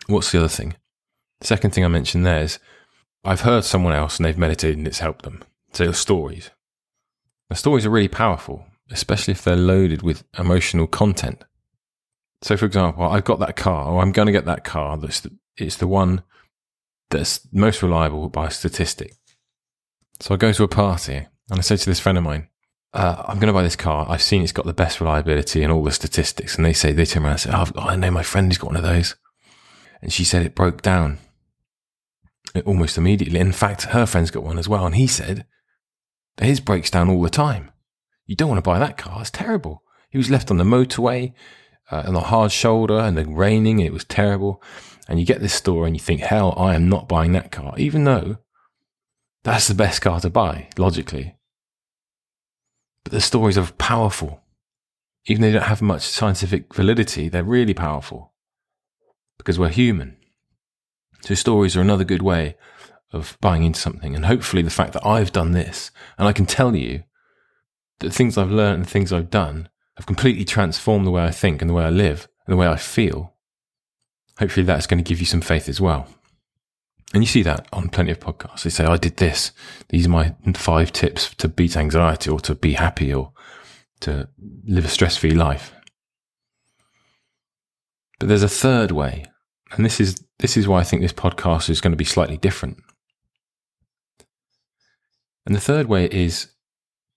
What's 0.07 0.31
the 0.31 0.39
other 0.39 0.47
thing? 0.47 0.75
The 1.41 1.47
second 1.47 1.71
thing 1.71 1.85
I 1.85 1.89
mentioned 1.89 2.25
there 2.25 2.41
is 2.41 2.59
I've 3.23 3.41
heard 3.41 3.63
someone 3.63 3.93
else 3.93 4.17
and 4.17 4.25
they've 4.25 4.37
meditated 4.37 4.77
and 4.77 4.87
it's 4.87 4.99
helped 4.99 5.23
them. 5.23 5.43
So 5.73 5.91
stories. 5.91 6.49
The 7.49 7.55
stories 7.55 7.85
are 7.85 7.91
really 7.91 8.07
powerful, 8.07 8.65
especially 8.91 9.33
if 9.33 9.43
they're 9.43 9.55
loaded 9.55 10.01
with 10.01 10.23
emotional 10.37 10.87
content. 10.87 11.43
So, 12.41 12.57
for 12.57 12.65
example, 12.65 13.03
I've 13.03 13.23
got 13.23 13.39
that 13.39 13.55
car, 13.55 13.87
or 13.91 14.01
I'm 14.01 14.11
going 14.11 14.27
to 14.27 14.31
get 14.31 14.45
that 14.45 14.63
car. 14.63 14.97
That's 14.97 15.21
the, 15.21 15.31
it's 15.57 15.77
the 15.77 15.87
one 15.87 16.23
that's 17.09 17.47
most 17.51 17.81
reliable 17.81 18.29
by 18.29 18.49
statistic. 18.49 19.13
So 20.19 20.33
I 20.33 20.37
go 20.37 20.51
to 20.51 20.63
a 20.63 20.67
party 20.67 21.27
and 21.49 21.59
I 21.59 21.61
say 21.61 21.77
to 21.77 21.85
this 21.85 21.99
friend 21.99 22.17
of 22.17 22.23
mine, 22.23 22.47
uh, 22.93 23.23
I'm 23.27 23.39
going 23.39 23.47
to 23.47 23.53
buy 23.53 23.63
this 23.63 23.75
car. 23.75 24.05
I've 24.09 24.21
seen 24.21 24.41
it's 24.41 24.53
got 24.53 24.65
the 24.65 24.73
best 24.73 25.01
reliability 25.01 25.61
and 25.63 25.71
all 25.71 25.83
the 25.83 25.91
statistics. 25.91 26.55
And 26.55 26.65
they 26.65 26.73
say, 26.73 26.93
they 26.93 27.05
turn 27.05 27.23
around 27.23 27.31
and 27.33 27.41
say, 27.41 27.51
oh, 27.53 27.67
I 27.77 27.95
know 27.95 28.11
my 28.11 28.23
friend 28.23 28.47
who's 28.47 28.57
got 28.57 28.67
one 28.67 28.77
of 28.77 28.83
those. 28.83 29.15
And 30.01 30.13
she 30.13 30.23
said 30.23 30.45
it 30.45 30.55
broke 30.55 30.81
down 30.81 31.17
almost 32.65 32.97
immediately. 32.97 33.39
In 33.39 33.51
fact, 33.51 33.83
her 33.83 34.05
friend's 34.05 34.31
got 34.31 34.43
one 34.43 34.57
as 34.57 34.69
well. 34.69 34.85
And 34.85 34.95
he 34.95 35.07
said 35.07 35.45
his 36.37 36.61
breaks 36.61 36.89
down 36.89 37.09
all 37.09 37.21
the 37.21 37.29
time. 37.29 37.71
You 38.25 38.35
don't 38.35 38.49
want 38.49 38.63
to 38.63 38.69
buy 38.69 38.79
that 38.79 38.97
car. 38.97 39.19
It's 39.21 39.29
terrible. 39.29 39.83
He 40.09 40.17
was 40.17 40.29
left 40.29 40.49
on 40.49 40.57
the 40.57 40.63
motorway 40.63 41.33
uh, 41.91 42.03
on 42.07 42.15
a 42.15 42.21
hard 42.21 42.51
shoulder 42.51 42.97
and 42.97 43.17
the 43.17 43.25
raining 43.25 43.79
and 43.79 43.87
it 43.87 43.93
was 43.93 44.05
terrible. 44.05 44.61
And 45.07 45.19
you 45.19 45.25
get 45.25 45.41
this 45.41 45.53
store 45.53 45.85
and 45.85 45.95
you 45.95 45.99
think, 45.99 46.21
hell, 46.21 46.53
I 46.57 46.75
am 46.75 46.89
not 46.89 47.07
buying 47.07 47.33
that 47.33 47.51
car, 47.51 47.75
even 47.77 48.05
though 48.05 48.37
that's 49.43 49.67
the 49.67 49.75
best 49.75 50.01
car 50.01 50.19
to 50.21 50.29
buy, 50.29 50.69
logically. 50.77 51.35
But 53.03 53.13
the 53.13 53.21
stories 53.21 53.57
are 53.57 53.71
powerful. 53.73 54.41
Even 55.27 55.41
though 55.41 55.47
they 55.47 55.53
don't 55.53 55.67
have 55.67 55.81
much 55.81 56.01
scientific 56.01 56.73
validity, 56.73 57.29
they're 57.29 57.43
really 57.43 57.73
powerful 57.73 58.33
because 59.37 59.59
we're 59.59 59.69
human. 59.69 60.17
So 61.21 61.35
stories 61.35 61.75
are 61.75 61.81
another 61.81 62.03
good 62.03 62.21
way 62.21 62.55
of 63.11 63.37
buying 63.41 63.63
into 63.63 63.79
something. 63.79 64.15
And 64.15 64.25
hopefully 64.25 64.61
the 64.61 64.69
fact 64.69 64.93
that 64.93 65.05
I've 65.05 65.31
done 65.31 65.51
this 65.51 65.91
and 66.17 66.27
I 66.27 66.33
can 66.33 66.45
tell 66.45 66.75
you 66.75 67.03
that 67.99 68.11
things 68.11 68.37
I've 68.37 68.51
learned 68.51 68.81
and 68.81 68.89
things 68.89 69.13
I've 69.13 69.29
done 69.29 69.69
have 69.97 70.05
completely 70.05 70.45
transformed 70.45 71.05
the 71.05 71.11
way 71.11 71.23
I 71.23 71.31
think 71.31 71.61
and 71.61 71.69
the 71.69 71.73
way 71.73 71.83
I 71.83 71.89
live 71.89 72.27
and 72.45 72.53
the 72.53 72.57
way 72.57 72.67
I 72.67 72.75
feel. 72.75 73.33
Hopefully 74.39 74.65
that's 74.65 74.87
going 74.87 75.01
to 75.01 75.07
give 75.07 75.19
you 75.19 75.25
some 75.25 75.41
faith 75.41 75.69
as 75.69 75.79
well. 75.79 76.07
And 77.13 77.23
you 77.23 77.27
see 77.27 77.43
that 77.43 77.67
on 77.71 77.89
plenty 77.89 78.11
of 78.11 78.19
podcasts. 78.19 78.63
They 78.63 78.69
say, 78.69 78.83
I 78.83 78.97
did 78.97 79.17
this. 79.17 79.51
These 79.89 80.05
are 80.05 80.09
my 80.09 80.35
five 80.53 80.91
tips 80.91 81.33
to 81.35 81.47
beat 81.47 81.77
anxiety 81.77 82.29
or 82.29 82.39
to 82.41 82.55
be 82.55 82.73
happy 82.73 83.13
or 83.13 83.31
to 84.01 84.27
live 84.65 84.83
a 84.83 84.89
stress 84.89 85.15
free 85.15 85.31
life. 85.31 85.73
But 88.19 88.27
there's 88.27 88.43
a 88.43 88.49
third 88.49 88.91
way. 88.91 89.25
And 89.71 89.85
this 89.85 90.01
is, 90.01 90.21
this 90.39 90.57
is 90.57 90.67
why 90.67 90.79
I 90.79 90.83
think 90.83 91.01
this 91.01 91.13
podcast 91.13 91.69
is 91.69 91.79
going 91.79 91.91
to 91.91 91.97
be 91.97 92.05
slightly 92.05 92.37
different. 92.37 92.77
And 95.45 95.55
the 95.55 95.61
third 95.61 95.87
way 95.87 96.05
is 96.05 96.54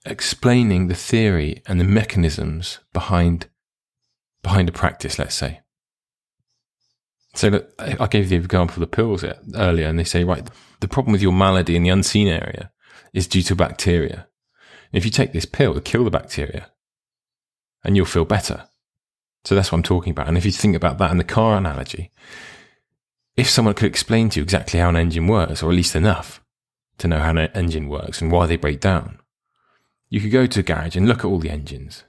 explaining 0.04 0.88
the 0.88 0.94
theory 0.94 1.62
and 1.66 1.80
the 1.80 1.84
mechanisms 1.84 2.78
behind, 2.92 3.48
behind 4.42 4.68
a 4.68 4.72
practice, 4.72 5.18
let's 5.18 5.34
say. 5.34 5.60
So 7.34 7.66
I 7.78 8.06
gave 8.06 8.28
the 8.28 8.36
example 8.36 8.76
of 8.76 8.80
the 8.80 8.96
pills 8.96 9.24
earlier, 9.54 9.86
and 9.86 9.98
they 9.98 10.04
say, 10.04 10.24
right, 10.24 10.48
the 10.80 10.88
problem 10.88 11.12
with 11.12 11.22
your 11.22 11.32
malady 11.32 11.76
in 11.76 11.82
the 11.82 11.88
unseen 11.90 12.26
area 12.26 12.72
is 13.12 13.26
due 13.26 13.42
to 13.42 13.54
bacteria. 13.54 14.26
if 14.92 15.04
you 15.04 15.10
take 15.10 15.32
this 15.32 15.44
pill, 15.44 15.70
it'll 15.70 15.82
kill 15.82 16.04
the 16.04 16.10
bacteria, 16.10 16.70
and 17.84 17.96
you'll 17.96 18.06
feel 18.06 18.24
better. 18.24 18.68
So 19.44 19.54
that's 19.54 19.70
what 19.70 19.78
I'm 19.78 19.82
talking 19.82 20.10
about. 20.10 20.26
And 20.28 20.36
if 20.36 20.44
you 20.44 20.50
think 20.50 20.74
about 20.74 20.98
that 20.98 21.10
in 21.10 21.18
the 21.18 21.24
car 21.24 21.56
analogy, 21.56 22.10
if 23.36 23.48
someone 23.48 23.74
could 23.74 23.86
explain 23.86 24.30
to 24.30 24.40
you 24.40 24.42
exactly 24.42 24.80
how 24.80 24.88
an 24.88 24.96
engine 24.96 25.28
works, 25.28 25.62
or 25.62 25.70
at 25.70 25.76
least 25.76 25.94
enough 25.94 26.42
to 26.98 27.06
know 27.06 27.20
how 27.20 27.30
an 27.30 27.38
engine 27.54 27.88
works 27.88 28.20
and 28.20 28.32
why 28.32 28.46
they 28.46 28.56
break 28.56 28.80
down, 28.80 29.20
you 30.08 30.20
could 30.20 30.30
go 30.30 30.46
to 30.46 30.60
a 30.60 30.62
garage 30.62 30.96
and 30.96 31.06
look 31.06 31.18
at 31.18 31.24
all 31.24 31.38
the 31.38 31.50
engines. 31.50 32.04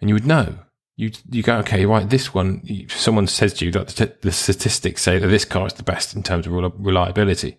And 0.00 0.08
you 0.08 0.14
would 0.14 0.26
know. 0.26 0.58
You, 0.96 1.10
you 1.30 1.42
go, 1.42 1.56
okay, 1.58 1.86
right, 1.86 2.08
this 2.08 2.32
one, 2.32 2.62
someone 2.88 3.26
says 3.26 3.54
to 3.54 3.64
you 3.64 3.72
that 3.72 4.18
the, 4.20 4.32
statistics 4.32 5.02
say 5.02 5.18
that 5.18 5.26
this 5.26 5.44
car 5.44 5.66
is 5.66 5.72
the 5.72 5.82
best 5.82 6.14
in 6.14 6.22
terms 6.22 6.46
of 6.46 6.52
reliability. 6.52 7.58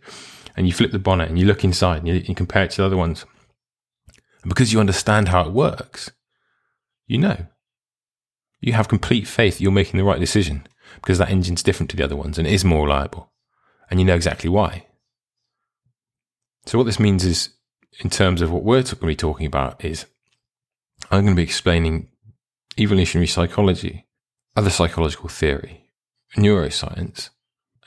And 0.56 0.68
you 0.68 0.74
flip 0.74 0.92
the 0.92 1.00
bonnet 1.00 1.30
and 1.30 1.38
you 1.38 1.46
look 1.46 1.64
inside 1.64 1.98
and 1.98 2.08
you, 2.08 2.14
you 2.16 2.36
compare 2.36 2.64
it 2.64 2.72
to 2.72 2.78
the 2.78 2.86
other 2.86 2.98
ones. 2.98 3.26
And 4.42 4.50
because 4.50 4.72
you 4.72 4.80
understand 4.80 5.30
how 5.30 5.42
it 5.42 5.52
works, 5.52 6.12
you 7.08 7.18
know. 7.18 7.48
You 8.62 8.74
have 8.74 8.88
complete 8.88 9.28
faith 9.28 9.58
that 9.58 9.64
you're 9.64 9.72
making 9.72 9.98
the 9.98 10.06
right 10.06 10.20
decision 10.20 10.66
because 11.02 11.18
that 11.18 11.30
engine's 11.30 11.62
different 11.62 11.90
to 11.90 11.98
the 11.98 12.04
other 12.04 12.16
ones 12.16 12.38
and 12.38 12.48
it 12.48 12.54
is 12.54 12.64
more 12.64 12.86
reliable. 12.86 13.32
And 13.90 14.00
you 14.00 14.06
know 14.06 14.16
exactly 14.16 14.50
why. 14.50 14.86
So 16.66 16.78
what 16.78 16.86
this 16.86 17.00
means 17.00 17.26
is, 17.26 17.50
in 18.00 18.10
terms 18.10 18.42
of 18.42 18.52
what 18.52 18.64
we're 18.64 18.82
going 18.82 18.96
to 18.96 19.06
be 19.06 19.16
talking 19.16 19.46
about, 19.46 19.84
is 19.84 20.06
I'm 21.12 21.24
going 21.24 21.36
to 21.36 21.40
be 21.40 21.44
explaining 21.44 22.10
evolutionary 22.78 23.28
psychology, 23.28 24.06
other 24.56 24.70
psychological 24.70 25.30
theory, 25.30 25.90
neuroscience, 26.36 27.30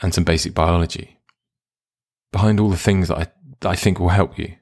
and 0.01 0.15
some 0.15 0.25
basic 0.25 0.55
biology 0.55 1.19
behind 2.33 2.61
all 2.61 2.71
the 2.71 2.77
things 2.77 3.09
that 3.09 3.19
I, 3.19 3.27
that 3.61 3.69
I 3.69 3.75
think 3.75 3.99
will 3.99 4.09
help 4.09 4.39
you 4.39 4.55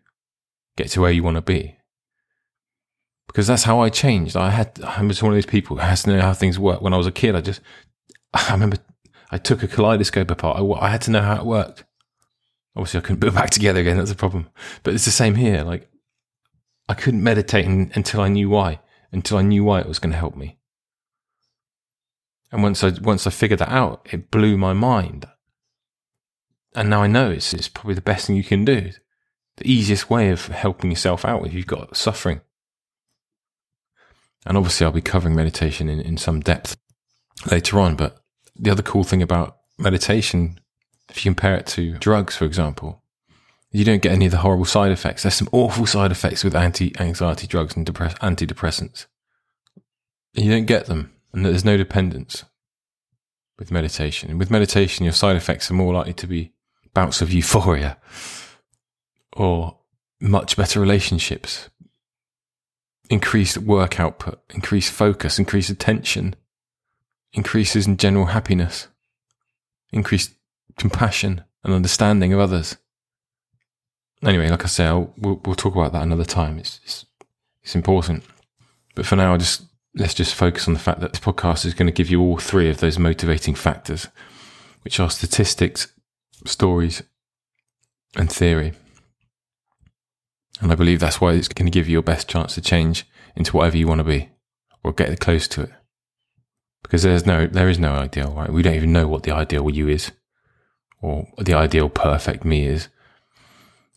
get 0.77 0.89
to 0.91 1.01
where 1.01 1.11
you 1.11 1.23
want 1.23 1.37
to 1.37 1.43
be. 1.43 1.77
Because 3.27 3.47
that's 3.47 3.65
how 3.65 3.81
I 3.81 3.89
changed. 3.89 4.37
I 4.37 4.51
had, 4.51 4.81
I 4.83 5.03
was 5.03 5.23
one 5.23 5.33
of 5.33 5.37
those 5.37 5.47
people 5.47 5.77
who 5.77 5.83
has 5.83 6.05
to 6.05 6.11
know 6.11 6.21
how 6.21 6.33
things 6.33 6.59
work. 6.59 6.81
When 6.81 6.95
I 6.95 6.97
was 6.97 7.07
a 7.07 7.13
kid, 7.13 7.35
I 7.35 7.41
just, 7.41 7.61
I 8.33 8.53
remember 8.53 8.79
I 9.31 9.39
took 9.39 9.63
a 9.63 9.69
kaleidoscope 9.69 10.31
apart. 10.31 10.59
I, 10.59 10.87
I 10.87 10.91
had 10.91 11.03
to 11.03 11.11
know 11.11 11.23
how 11.23 11.37
it 11.37 11.45
worked. 11.45 11.85
Obviously, 12.77 12.99
I 12.99 13.01
couldn't 13.01 13.21
put 13.21 13.29
it 13.29 13.35
back 13.35 13.51
together 13.51 13.81
again. 13.81 13.97
That's 13.97 14.11
a 14.11 14.17
problem. 14.17 14.51
But 14.83 14.95
it's 14.95 15.07
the 15.07 15.11
same 15.11 15.35
here. 15.35 15.63
Like, 15.63 15.89
I 16.89 16.95
couldn't 16.95 17.23
meditate 17.23 17.65
in, 17.65 17.91
until 17.95 18.21
I 18.21 18.29
knew 18.29 18.51
why, 18.51 18.81
until 19.11 19.39
I 19.39 19.43
knew 19.43 19.65
why 19.65 19.81
it 19.81 19.89
was 19.89 19.99
going 19.99 20.13
to 20.13 20.19
help 20.19 20.37
me. 20.37 20.59
And 22.53 22.63
once 22.63 22.85
I 22.85 22.91
once 23.01 23.27
I 23.27 23.31
figured 23.31 23.59
that 23.61 23.73
out, 23.73 24.07
it 24.13 24.31
blew 24.31 24.57
my 24.57 24.73
mind. 24.73 25.27
And 26.75 26.91
now 26.91 27.03
I 27.03 27.07
know 27.07 27.31
it's, 27.31 27.55
it's 27.55 27.69
probably 27.69 27.95
the 27.95 28.03
best 28.03 28.27
thing 28.27 28.37
you 28.37 28.45
can 28.45 28.65
do. 28.65 28.91
The 29.57 29.71
easiest 29.71 30.11
way 30.11 30.29
of 30.29 30.47
helping 30.47 30.91
yourself 30.91 31.25
out 31.25 31.47
if 31.47 31.55
you've 31.55 31.67
got 31.67 31.97
suffering. 31.97 32.43
And 34.45 34.57
obviously, 34.57 34.85
I'll 34.85 34.93
be 34.93 35.01
covering 35.01 35.35
meditation 35.35 35.89
in, 35.89 35.99
in 36.01 36.19
some 36.19 36.41
depth 36.41 36.77
later 37.51 37.81
on. 37.81 37.97
But 37.97 38.21
the 38.55 38.71
other 38.71 38.83
cool 38.83 39.03
thing 39.03 39.23
about 39.23 39.57
meditation 39.79 40.61
if 41.17 41.25
you 41.25 41.31
compare 41.31 41.57
it 41.57 41.67
to 41.67 41.97
drugs, 41.99 42.37
for 42.37 42.45
example, 42.45 43.03
you 43.73 43.85
don't 43.85 44.03
get 44.03 44.13
any 44.13 44.27
of 44.27 44.33
the 44.33 44.39
horrible 44.39 44.65
side 44.65 44.93
effects. 44.93 45.23
There's 45.23 45.35
some 45.35 45.49
awful 45.51 45.87
side 45.87 46.11
effects 46.11 46.45
with 46.45 46.55
anti-anxiety 46.55 47.47
drugs 47.47 47.75
and 47.75 47.87
depress- 47.87 48.15
antidepressants. 48.15 49.07
You 50.35 50.51
don't 50.51 50.67
get 50.67 50.87
them, 50.87 51.13
and 51.33 51.45
there's 51.45 51.65
no 51.65 51.77
dependence 51.77 52.45
with 53.59 53.71
meditation. 53.71 54.37
with 54.37 54.51
meditation, 54.51 55.05
your 55.05 55.15
side 55.15 55.37
effects 55.37 55.71
are 55.71 55.75
more 55.75 55.95
likely 55.95 56.13
to 56.13 56.27
be 56.27 56.53
bouts 56.93 57.23
of 57.23 57.33
euphoria 57.33 57.97
or 59.33 59.79
much 60.21 60.57
better 60.57 60.81
relationships, 60.81 61.71
increased 63.09 63.57
work 63.59 63.99
output, 63.99 64.41
increased 64.55 64.93
focus, 64.93 65.39
increased 65.39 65.71
attention, 65.71 66.37
increases 67.33 67.87
in 67.87 67.97
general 67.97 68.27
happiness, 68.27 68.89
increased 69.93 70.33
compassion 70.79 71.45
and 71.65 71.75
understanding 71.75 72.33
of 72.33 72.41
others. 72.41 72.77
Anyway, 74.23 74.49
like 74.49 74.65
I 74.65 74.69
say, 74.69 74.87
I'll, 74.87 75.13
we'll, 75.19 75.41
we'll 75.45 75.55
talk 75.55 75.75
about 75.75 75.93
that 75.93 76.03
another 76.03 76.25
time. 76.25 76.59
It's, 76.59 76.81
it's, 76.85 77.07
it's 77.63 77.75
important. 77.75 78.25
But 78.95 79.07
for 79.07 79.17
now, 79.17 79.35
I 79.35 79.37
just 79.37 79.63
let's 79.95 80.15
just 80.15 80.35
focus 80.35 80.69
on 80.69 80.75
the 80.75 80.81
fact 80.81 81.01
that 81.01 81.13
this 81.13 81.21
podcast 81.21 81.65
is 81.65 81.75
going 81.75 81.87
to 81.87 81.93
give 81.93 82.11
you 82.11 82.21
all 82.21 82.39
three 82.39 82.71
of 82.71 82.79
those 82.79 82.99
motivating 82.99 83.55
factors, 83.55 84.09
which 84.83 85.01
are 85.01 85.11
statistics, 85.11 85.93
stories, 86.45 87.03
and 88.15 88.31
theory. 88.31 88.73
And 90.61 90.73
I 90.73 90.75
believe 90.75 91.01
that's 91.01 91.21
why 91.21 91.33
it's 91.33 91.49
going 91.49 91.67
to 91.67 91.77
give 91.77 91.89
you 91.89 91.95
your 91.95 92.03
best 92.03 92.29
chance 92.29 92.55
to 92.55 92.61
change 92.61 93.07
into 93.35 93.57
whatever 93.57 93.77
you 93.77 93.87
want 93.87 93.99
to 93.99 94.05
be 94.05 94.31
or 94.83 94.93
get 94.93 95.19
close 95.21 95.49
to 95.49 95.63
it. 95.63 95.71
Because 96.83 97.03
there's 97.03 97.27
no, 97.27 97.47
there 97.47 97.69
is 97.69 97.79
no 97.79 97.93
ideal, 97.93 98.33
right? 98.33 98.51
We 98.51 98.63
don't 98.63 98.77
even 98.77 98.93
know 98.93 99.09
what 99.09 99.25
the 99.25 99.33
ideal 99.33 99.69
you 99.69 99.89
is 99.89 100.13
or 101.07 101.29
the 101.39 101.55
ideal 101.55 101.89
perfect 101.89 102.45
me 102.45 102.67
is. 102.67 102.89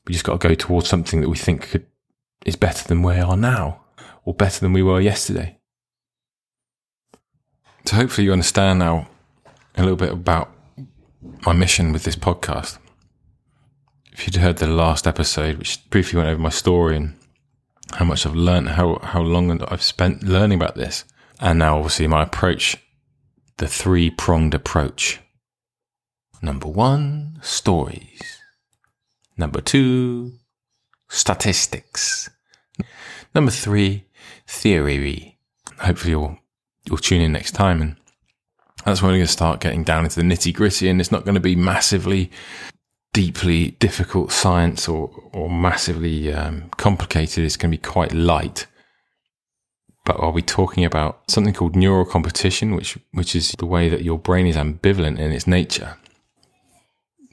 We 0.06 0.14
just 0.14 0.26
got 0.26 0.40
to 0.40 0.48
go 0.48 0.54
towards 0.54 0.88
something 0.88 1.22
that 1.22 1.30
we 1.30 1.38
think 1.38 1.70
could, 1.70 1.88
is 2.46 2.56
better 2.56 2.88
than 2.88 3.02
where 3.02 3.26
we 3.26 3.32
are 3.32 3.38
now 3.38 3.82
or 4.26 4.34
better 4.36 4.60
than 4.60 4.74
we 4.74 4.84
were 4.84 5.02
yesterday. 5.02 5.58
So 7.86 7.96
hopefully 7.96 8.26
you 8.26 8.32
understand 8.32 8.78
now 8.78 9.08
a 9.76 9.82
little 9.82 9.96
bit 9.96 10.12
about 10.12 10.52
my 11.46 11.54
mission 11.54 11.92
with 11.92 12.04
this 12.04 12.16
podcast. 12.16 12.78
If 14.12 14.28
you'd 14.28 14.36
heard 14.36 14.58
the 14.58 14.68
last 14.68 15.08
episode, 15.08 15.58
which 15.58 15.90
briefly 15.90 16.18
went 16.18 16.30
over 16.30 16.42
my 16.42 16.50
story 16.50 16.96
and 16.96 17.16
how 17.94 18.06
much 18.06 18.26
I've 18.26 18.36
learned, 18.36 18.70
how, 18.70 19.00
how 19.02 19.22
long 19.22 19.64
I've 19.64 19.82
spent 19.82 20.24
learning 20.24 20.60
about 20.60 20.76
this, 20.76 21.06
and 21.40 21.58
now 21.58 21.78
obviously 21.78 22.06
my 22.06 22.22
approach, 22.22 22.78
the 23.58 23.68
three 23.68 24.12
pronged 24.12 24.54
approach 24.54 25.20
Number 26.42 26.68
one, 26.68 27.40
stories. 27.42 28.40
Number 29.38 29.62
two, 29.62 30.34
statistics. 31.10 32.30
Number 33.36 33.52
three, 33.52 34.06
theory. 34.48 35.38
Hopefully 35.80 36.12
you'll, 36.12 36.40
you'll 36.86 36.98
tune 36.98 37.22
in 37.22 37.34
next 37.34 37.52
time 37.52 37.82
and 37.82 37.96
that's 38.86 39.02
when 39.02 39.12
we're 39.12 39.18
going 39.18 39.28
to 39.28 39.32
start 39.32 39.60
getting 39.60 39.84
down 39.84 40.06
into 40.06 40.16
the 40.22 40.26
nitty 40.26 40.54
gritty 40.54 40.88
and 40.88 41.02
it's 41.02 41.12
not 41.12 41.26
going 41.26 41.36
to 41.36 41.42
be 41.42 41.56
massively 41.56 42.32
deeply 43.12 43.72
difficult 43.72 44.32
science 44.32 44.88
or, 44.88 45.12
or 45.34 45.50
massively 45.50 46.32
um, 46.32 46.70
complicated. 46.78 47.44
It's 47.44 47.58
going 47.58 47.72
to 47.72 47.78
be 47.78 47.82
quite 47.82 48.14
light. 48.14 48.66
But 50.06 50.18
I'll 50.20 50.32
be 50.32 50.42
talking 50.42 50.86
about 50.86 51.30
something 51.30 51.54
called 51.54 51.76
neural 51.76 52.06
competition, 52.06 52.76
which, 52.76 52.98
which 53.12 53.36
is 53.36 53.52
the 53.60 53.66
way 53.66 53.90
that 53.90 54.04
your 54.04 54.18
brain 54.18 54.48
is 54.48 54.56
ambivalent 54.56 55.20
in 55.20 55.32
its 55.32 55.46
nature 55.46 55.98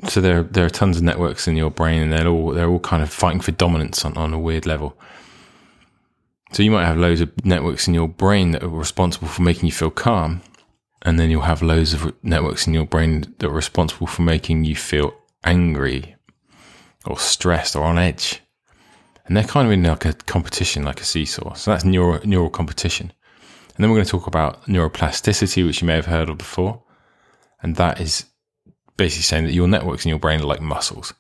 so 0.04 0.20
there 0.20 0.42
there 0.42 0.66
are 0.66 0.70
tons 0.70 0.98
of 0.98 1.02
networks 1.02 1.48
in 1.48 1.56
your 1.56 1.70
brain, 1.70 2.02
and 2.02 2.12
they're 2.12 2.28
all 2.28 2.52
they're 2.52 2.68
all 2.68 2.80
kind 2.80 3.02
of 3.02 3.10
fighting 3.10 3.40
for 3.40 3.52
dominance 3.52 4.04
on, 4.04 4.16
on 4.16 4.34
a 4.34 4.38
weird 4.38 4.66
level. 4.66 4.98
So 6.52 6.62
you 6.62 6.70
might 6.70 6.84
have 6.84 6.96
loads 6.96 7.20
of 7.20 7.44
networks 7.44 7.88
in 7.88 7.94
your 7.94 8.08
brain 8.08 8.52
that 8.52 8.62
are 8.62 8.68
responsible 8.68 9.28
for 9.28 9.42
making 9.42 9.66
you 9.66 9.72
feel 9.72 9.90
calm, 9.90 10.42
and 11.02 11.18
then 11.18 11.30
you'll 11.30 11.42
have 11.42 11.62
loads 11.62 11.94
of 11.94 12.14
networks 12.22 12.66
in 12.66 12.74
your 12.74 12.86
brain 12.86 13.34
that 13.38 13.48
are 13.48 13.50
responsible 13.50 14.06
for 14.06 14.22
making 14.22 14.64
you 14.64 14.76
feel 14.76 15.14
angry 15.44 16.16
or 17.06 17.18
stressed 17.18 17.74
or 17.74 17.84
on 17.84 17.98
edge. 17.98 18.42
And 19.26 19.36
they're 19.36 19.44
kind 19.44 19.66
of 19.66 19.72
in 19.72 19.82
like 19.82 20.04
a 20.04 20.12
competition, 20.12 20.84
like 20.84 21.00
a 21.00 21.04
seesaw. 21.04 21.54
So 21.54 21.70
that's 21.70 21.84
neural 21.84 22.20
neural 22.24 22.50
competition. 22.50 23.12
And 23.76 23.82
then 23.82 23.90
we're 23.90 23.96
going 23.96 24.06
to 24.06 24.10
talk 24.10 24.26
about 24.26 24.64
neuroplasticity, 24.64 25.66
which 25.66 25.82
you 25.82 25.86
may 25.86 25.94
have 25.94 26.06
heard 26.06 26.28
of 26.28 26.38
before. 26.38 26.82
And 27.60 27.76
that 27.76 28.00
is 28.00 28.26
basically 28.96 29.22
saying 29.22 29.44
that 29.44 29.52
your 29.52 29.68
networks 29.68 30.04
in 30.04 30.10
your 30.10 30.18
brain 30.18 30.40
are 30.40 30.46
like 30.46 30.60
muscles. 30.60 31.14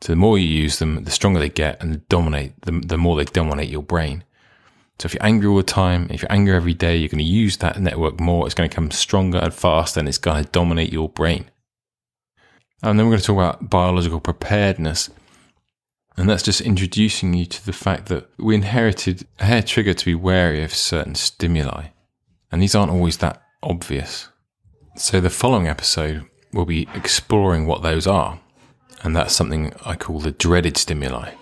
So 0.00 0.12
the 0.12 0.16
more 0.16 0.38
you 0.38 0.48
use 0.48 0.78
them, 0.78 1.04
the 1.04 1.10
stronger 1.10 1.38
they 1.38 1.48
get 1.48 1.80
and 1.80 2.06
dominate, 2.08 2.60
the, 2.62 2.72
the 2.72 2.98
more 2.98 3.16
they 3.16 3.24
dominate 3.24 3.68
your 3.68 3.82
brain. 3.82 4.24
So 4.98 5.06
if 5.06 5.14
you're 5.14 5.24
angry 5.24 5.48
all 5.48 5.56
the 5.56 5.62
time, 5.62 6.08
if 6.10 6.22
you're 6.22 6.32
angry 6.32 6.54
every 6.54 6.74
day, 6.74 6.96
you're 6.96 7.08
going 7.08 7.18
to 7.18 7.24
use 7.24 7.56
that 7.58 7.80
network 7.80 8.20
more. 8.20 8.46
It's 8.46 8.54
going 8.54 8.68
to 8.68 8.74
come 8.74 8.90
stronger 8.90 9.38
and 9.38 9.54
faster 9.54 10.00
and 10.00 10.08
it's 10.08 10.18
going 10.18 10.44
to 10.44 10.50
dominate 10.50 10.92
your 10.92 11.08
brain. 11.08 11.50
And 12.82 12.98
then 12.98 13.06
we're 13.06 13.12
going 13.12 13.20
to 13.20 13.26
talk 13.26 13.36
about 13.36 13.70
biological 13.70 14.20
preparedness. 14.20 15.10
And 16.16 16.28
that's 16.28 16.42
just 16.42 16.60
introducing 16.60 17.32
you 17.34 17.46
to 17.46 17.64
the 17.64 17.72
fact 17.72 18.06
that 18.06 18.28
we 18.38 18.54
inherited 18.54 19.26
a 19.38 19.44
hair 19.44 19.62
trigger 19.62 19.94
to 19.94 20.04
be 20.04 20.14
wary 20.14 20.62
of 20.62 20.74
certain 20.74 21.14
stimuli. 21.14 21.86
And 22.50 22.60
these 22.60 22.74
aren't 22.74 22.92
always 22.92 23.18
that 23.18 23.42
obvious. 23.62 24.28
So 24.96 25.20
the 25.20 25.30
following 25.30 25.68
episode, 25.68 26.26
we'll 26.52 26.64
be 26.64 26.88
exploring 26.94 27.66
what 27.66 27.82
those 27.82 28.06
are. 28.06 28.40
And 29.02 29.16
that's 29.16 29.34
something 29.34 29.72
I 29.84 29.96
call 29.96 30.20
the 30.20 30.30
dreaded 30.30 30.76
stimuli. 30.76 31.34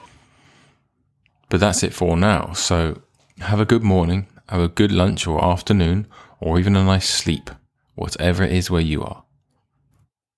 But 1.49 1.61
that's 1.61 1.83
it 1.83 1.93
for 1.93 2.17
now. 2.17 2.53
So 2.53 3.03
have 3.41 3.61
a 3.61 3.65
good 3.65 3.83
morning, 3.83 4.29
have 4.49 4.61
a 4.61 4.69
good 4.69 4.93
lunch 4.93 5.27
or 5.27 5.45
afternoon, 5.45 6.07
or 6.39 6.59
even 6.59 6.77
a 6.77 6.85
nice 6.85 7.09
sleep, 7.09 7.51
whatever 7.95 8.45
it 8.45 8.53
is 8.53 8.71
where 8.71 8.81
you 8.81 9.03
are. 9.03 9.25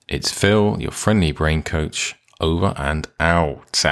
It's 0.08 0.32
Phil, 0.32 0.78
your 0.80 0.90
friendly 0.90 1.32
brain 1.32 1.62
coach, 1.62 2.14
over 2.40 2.74
and 2.76 3.08
out. 3.20 3.84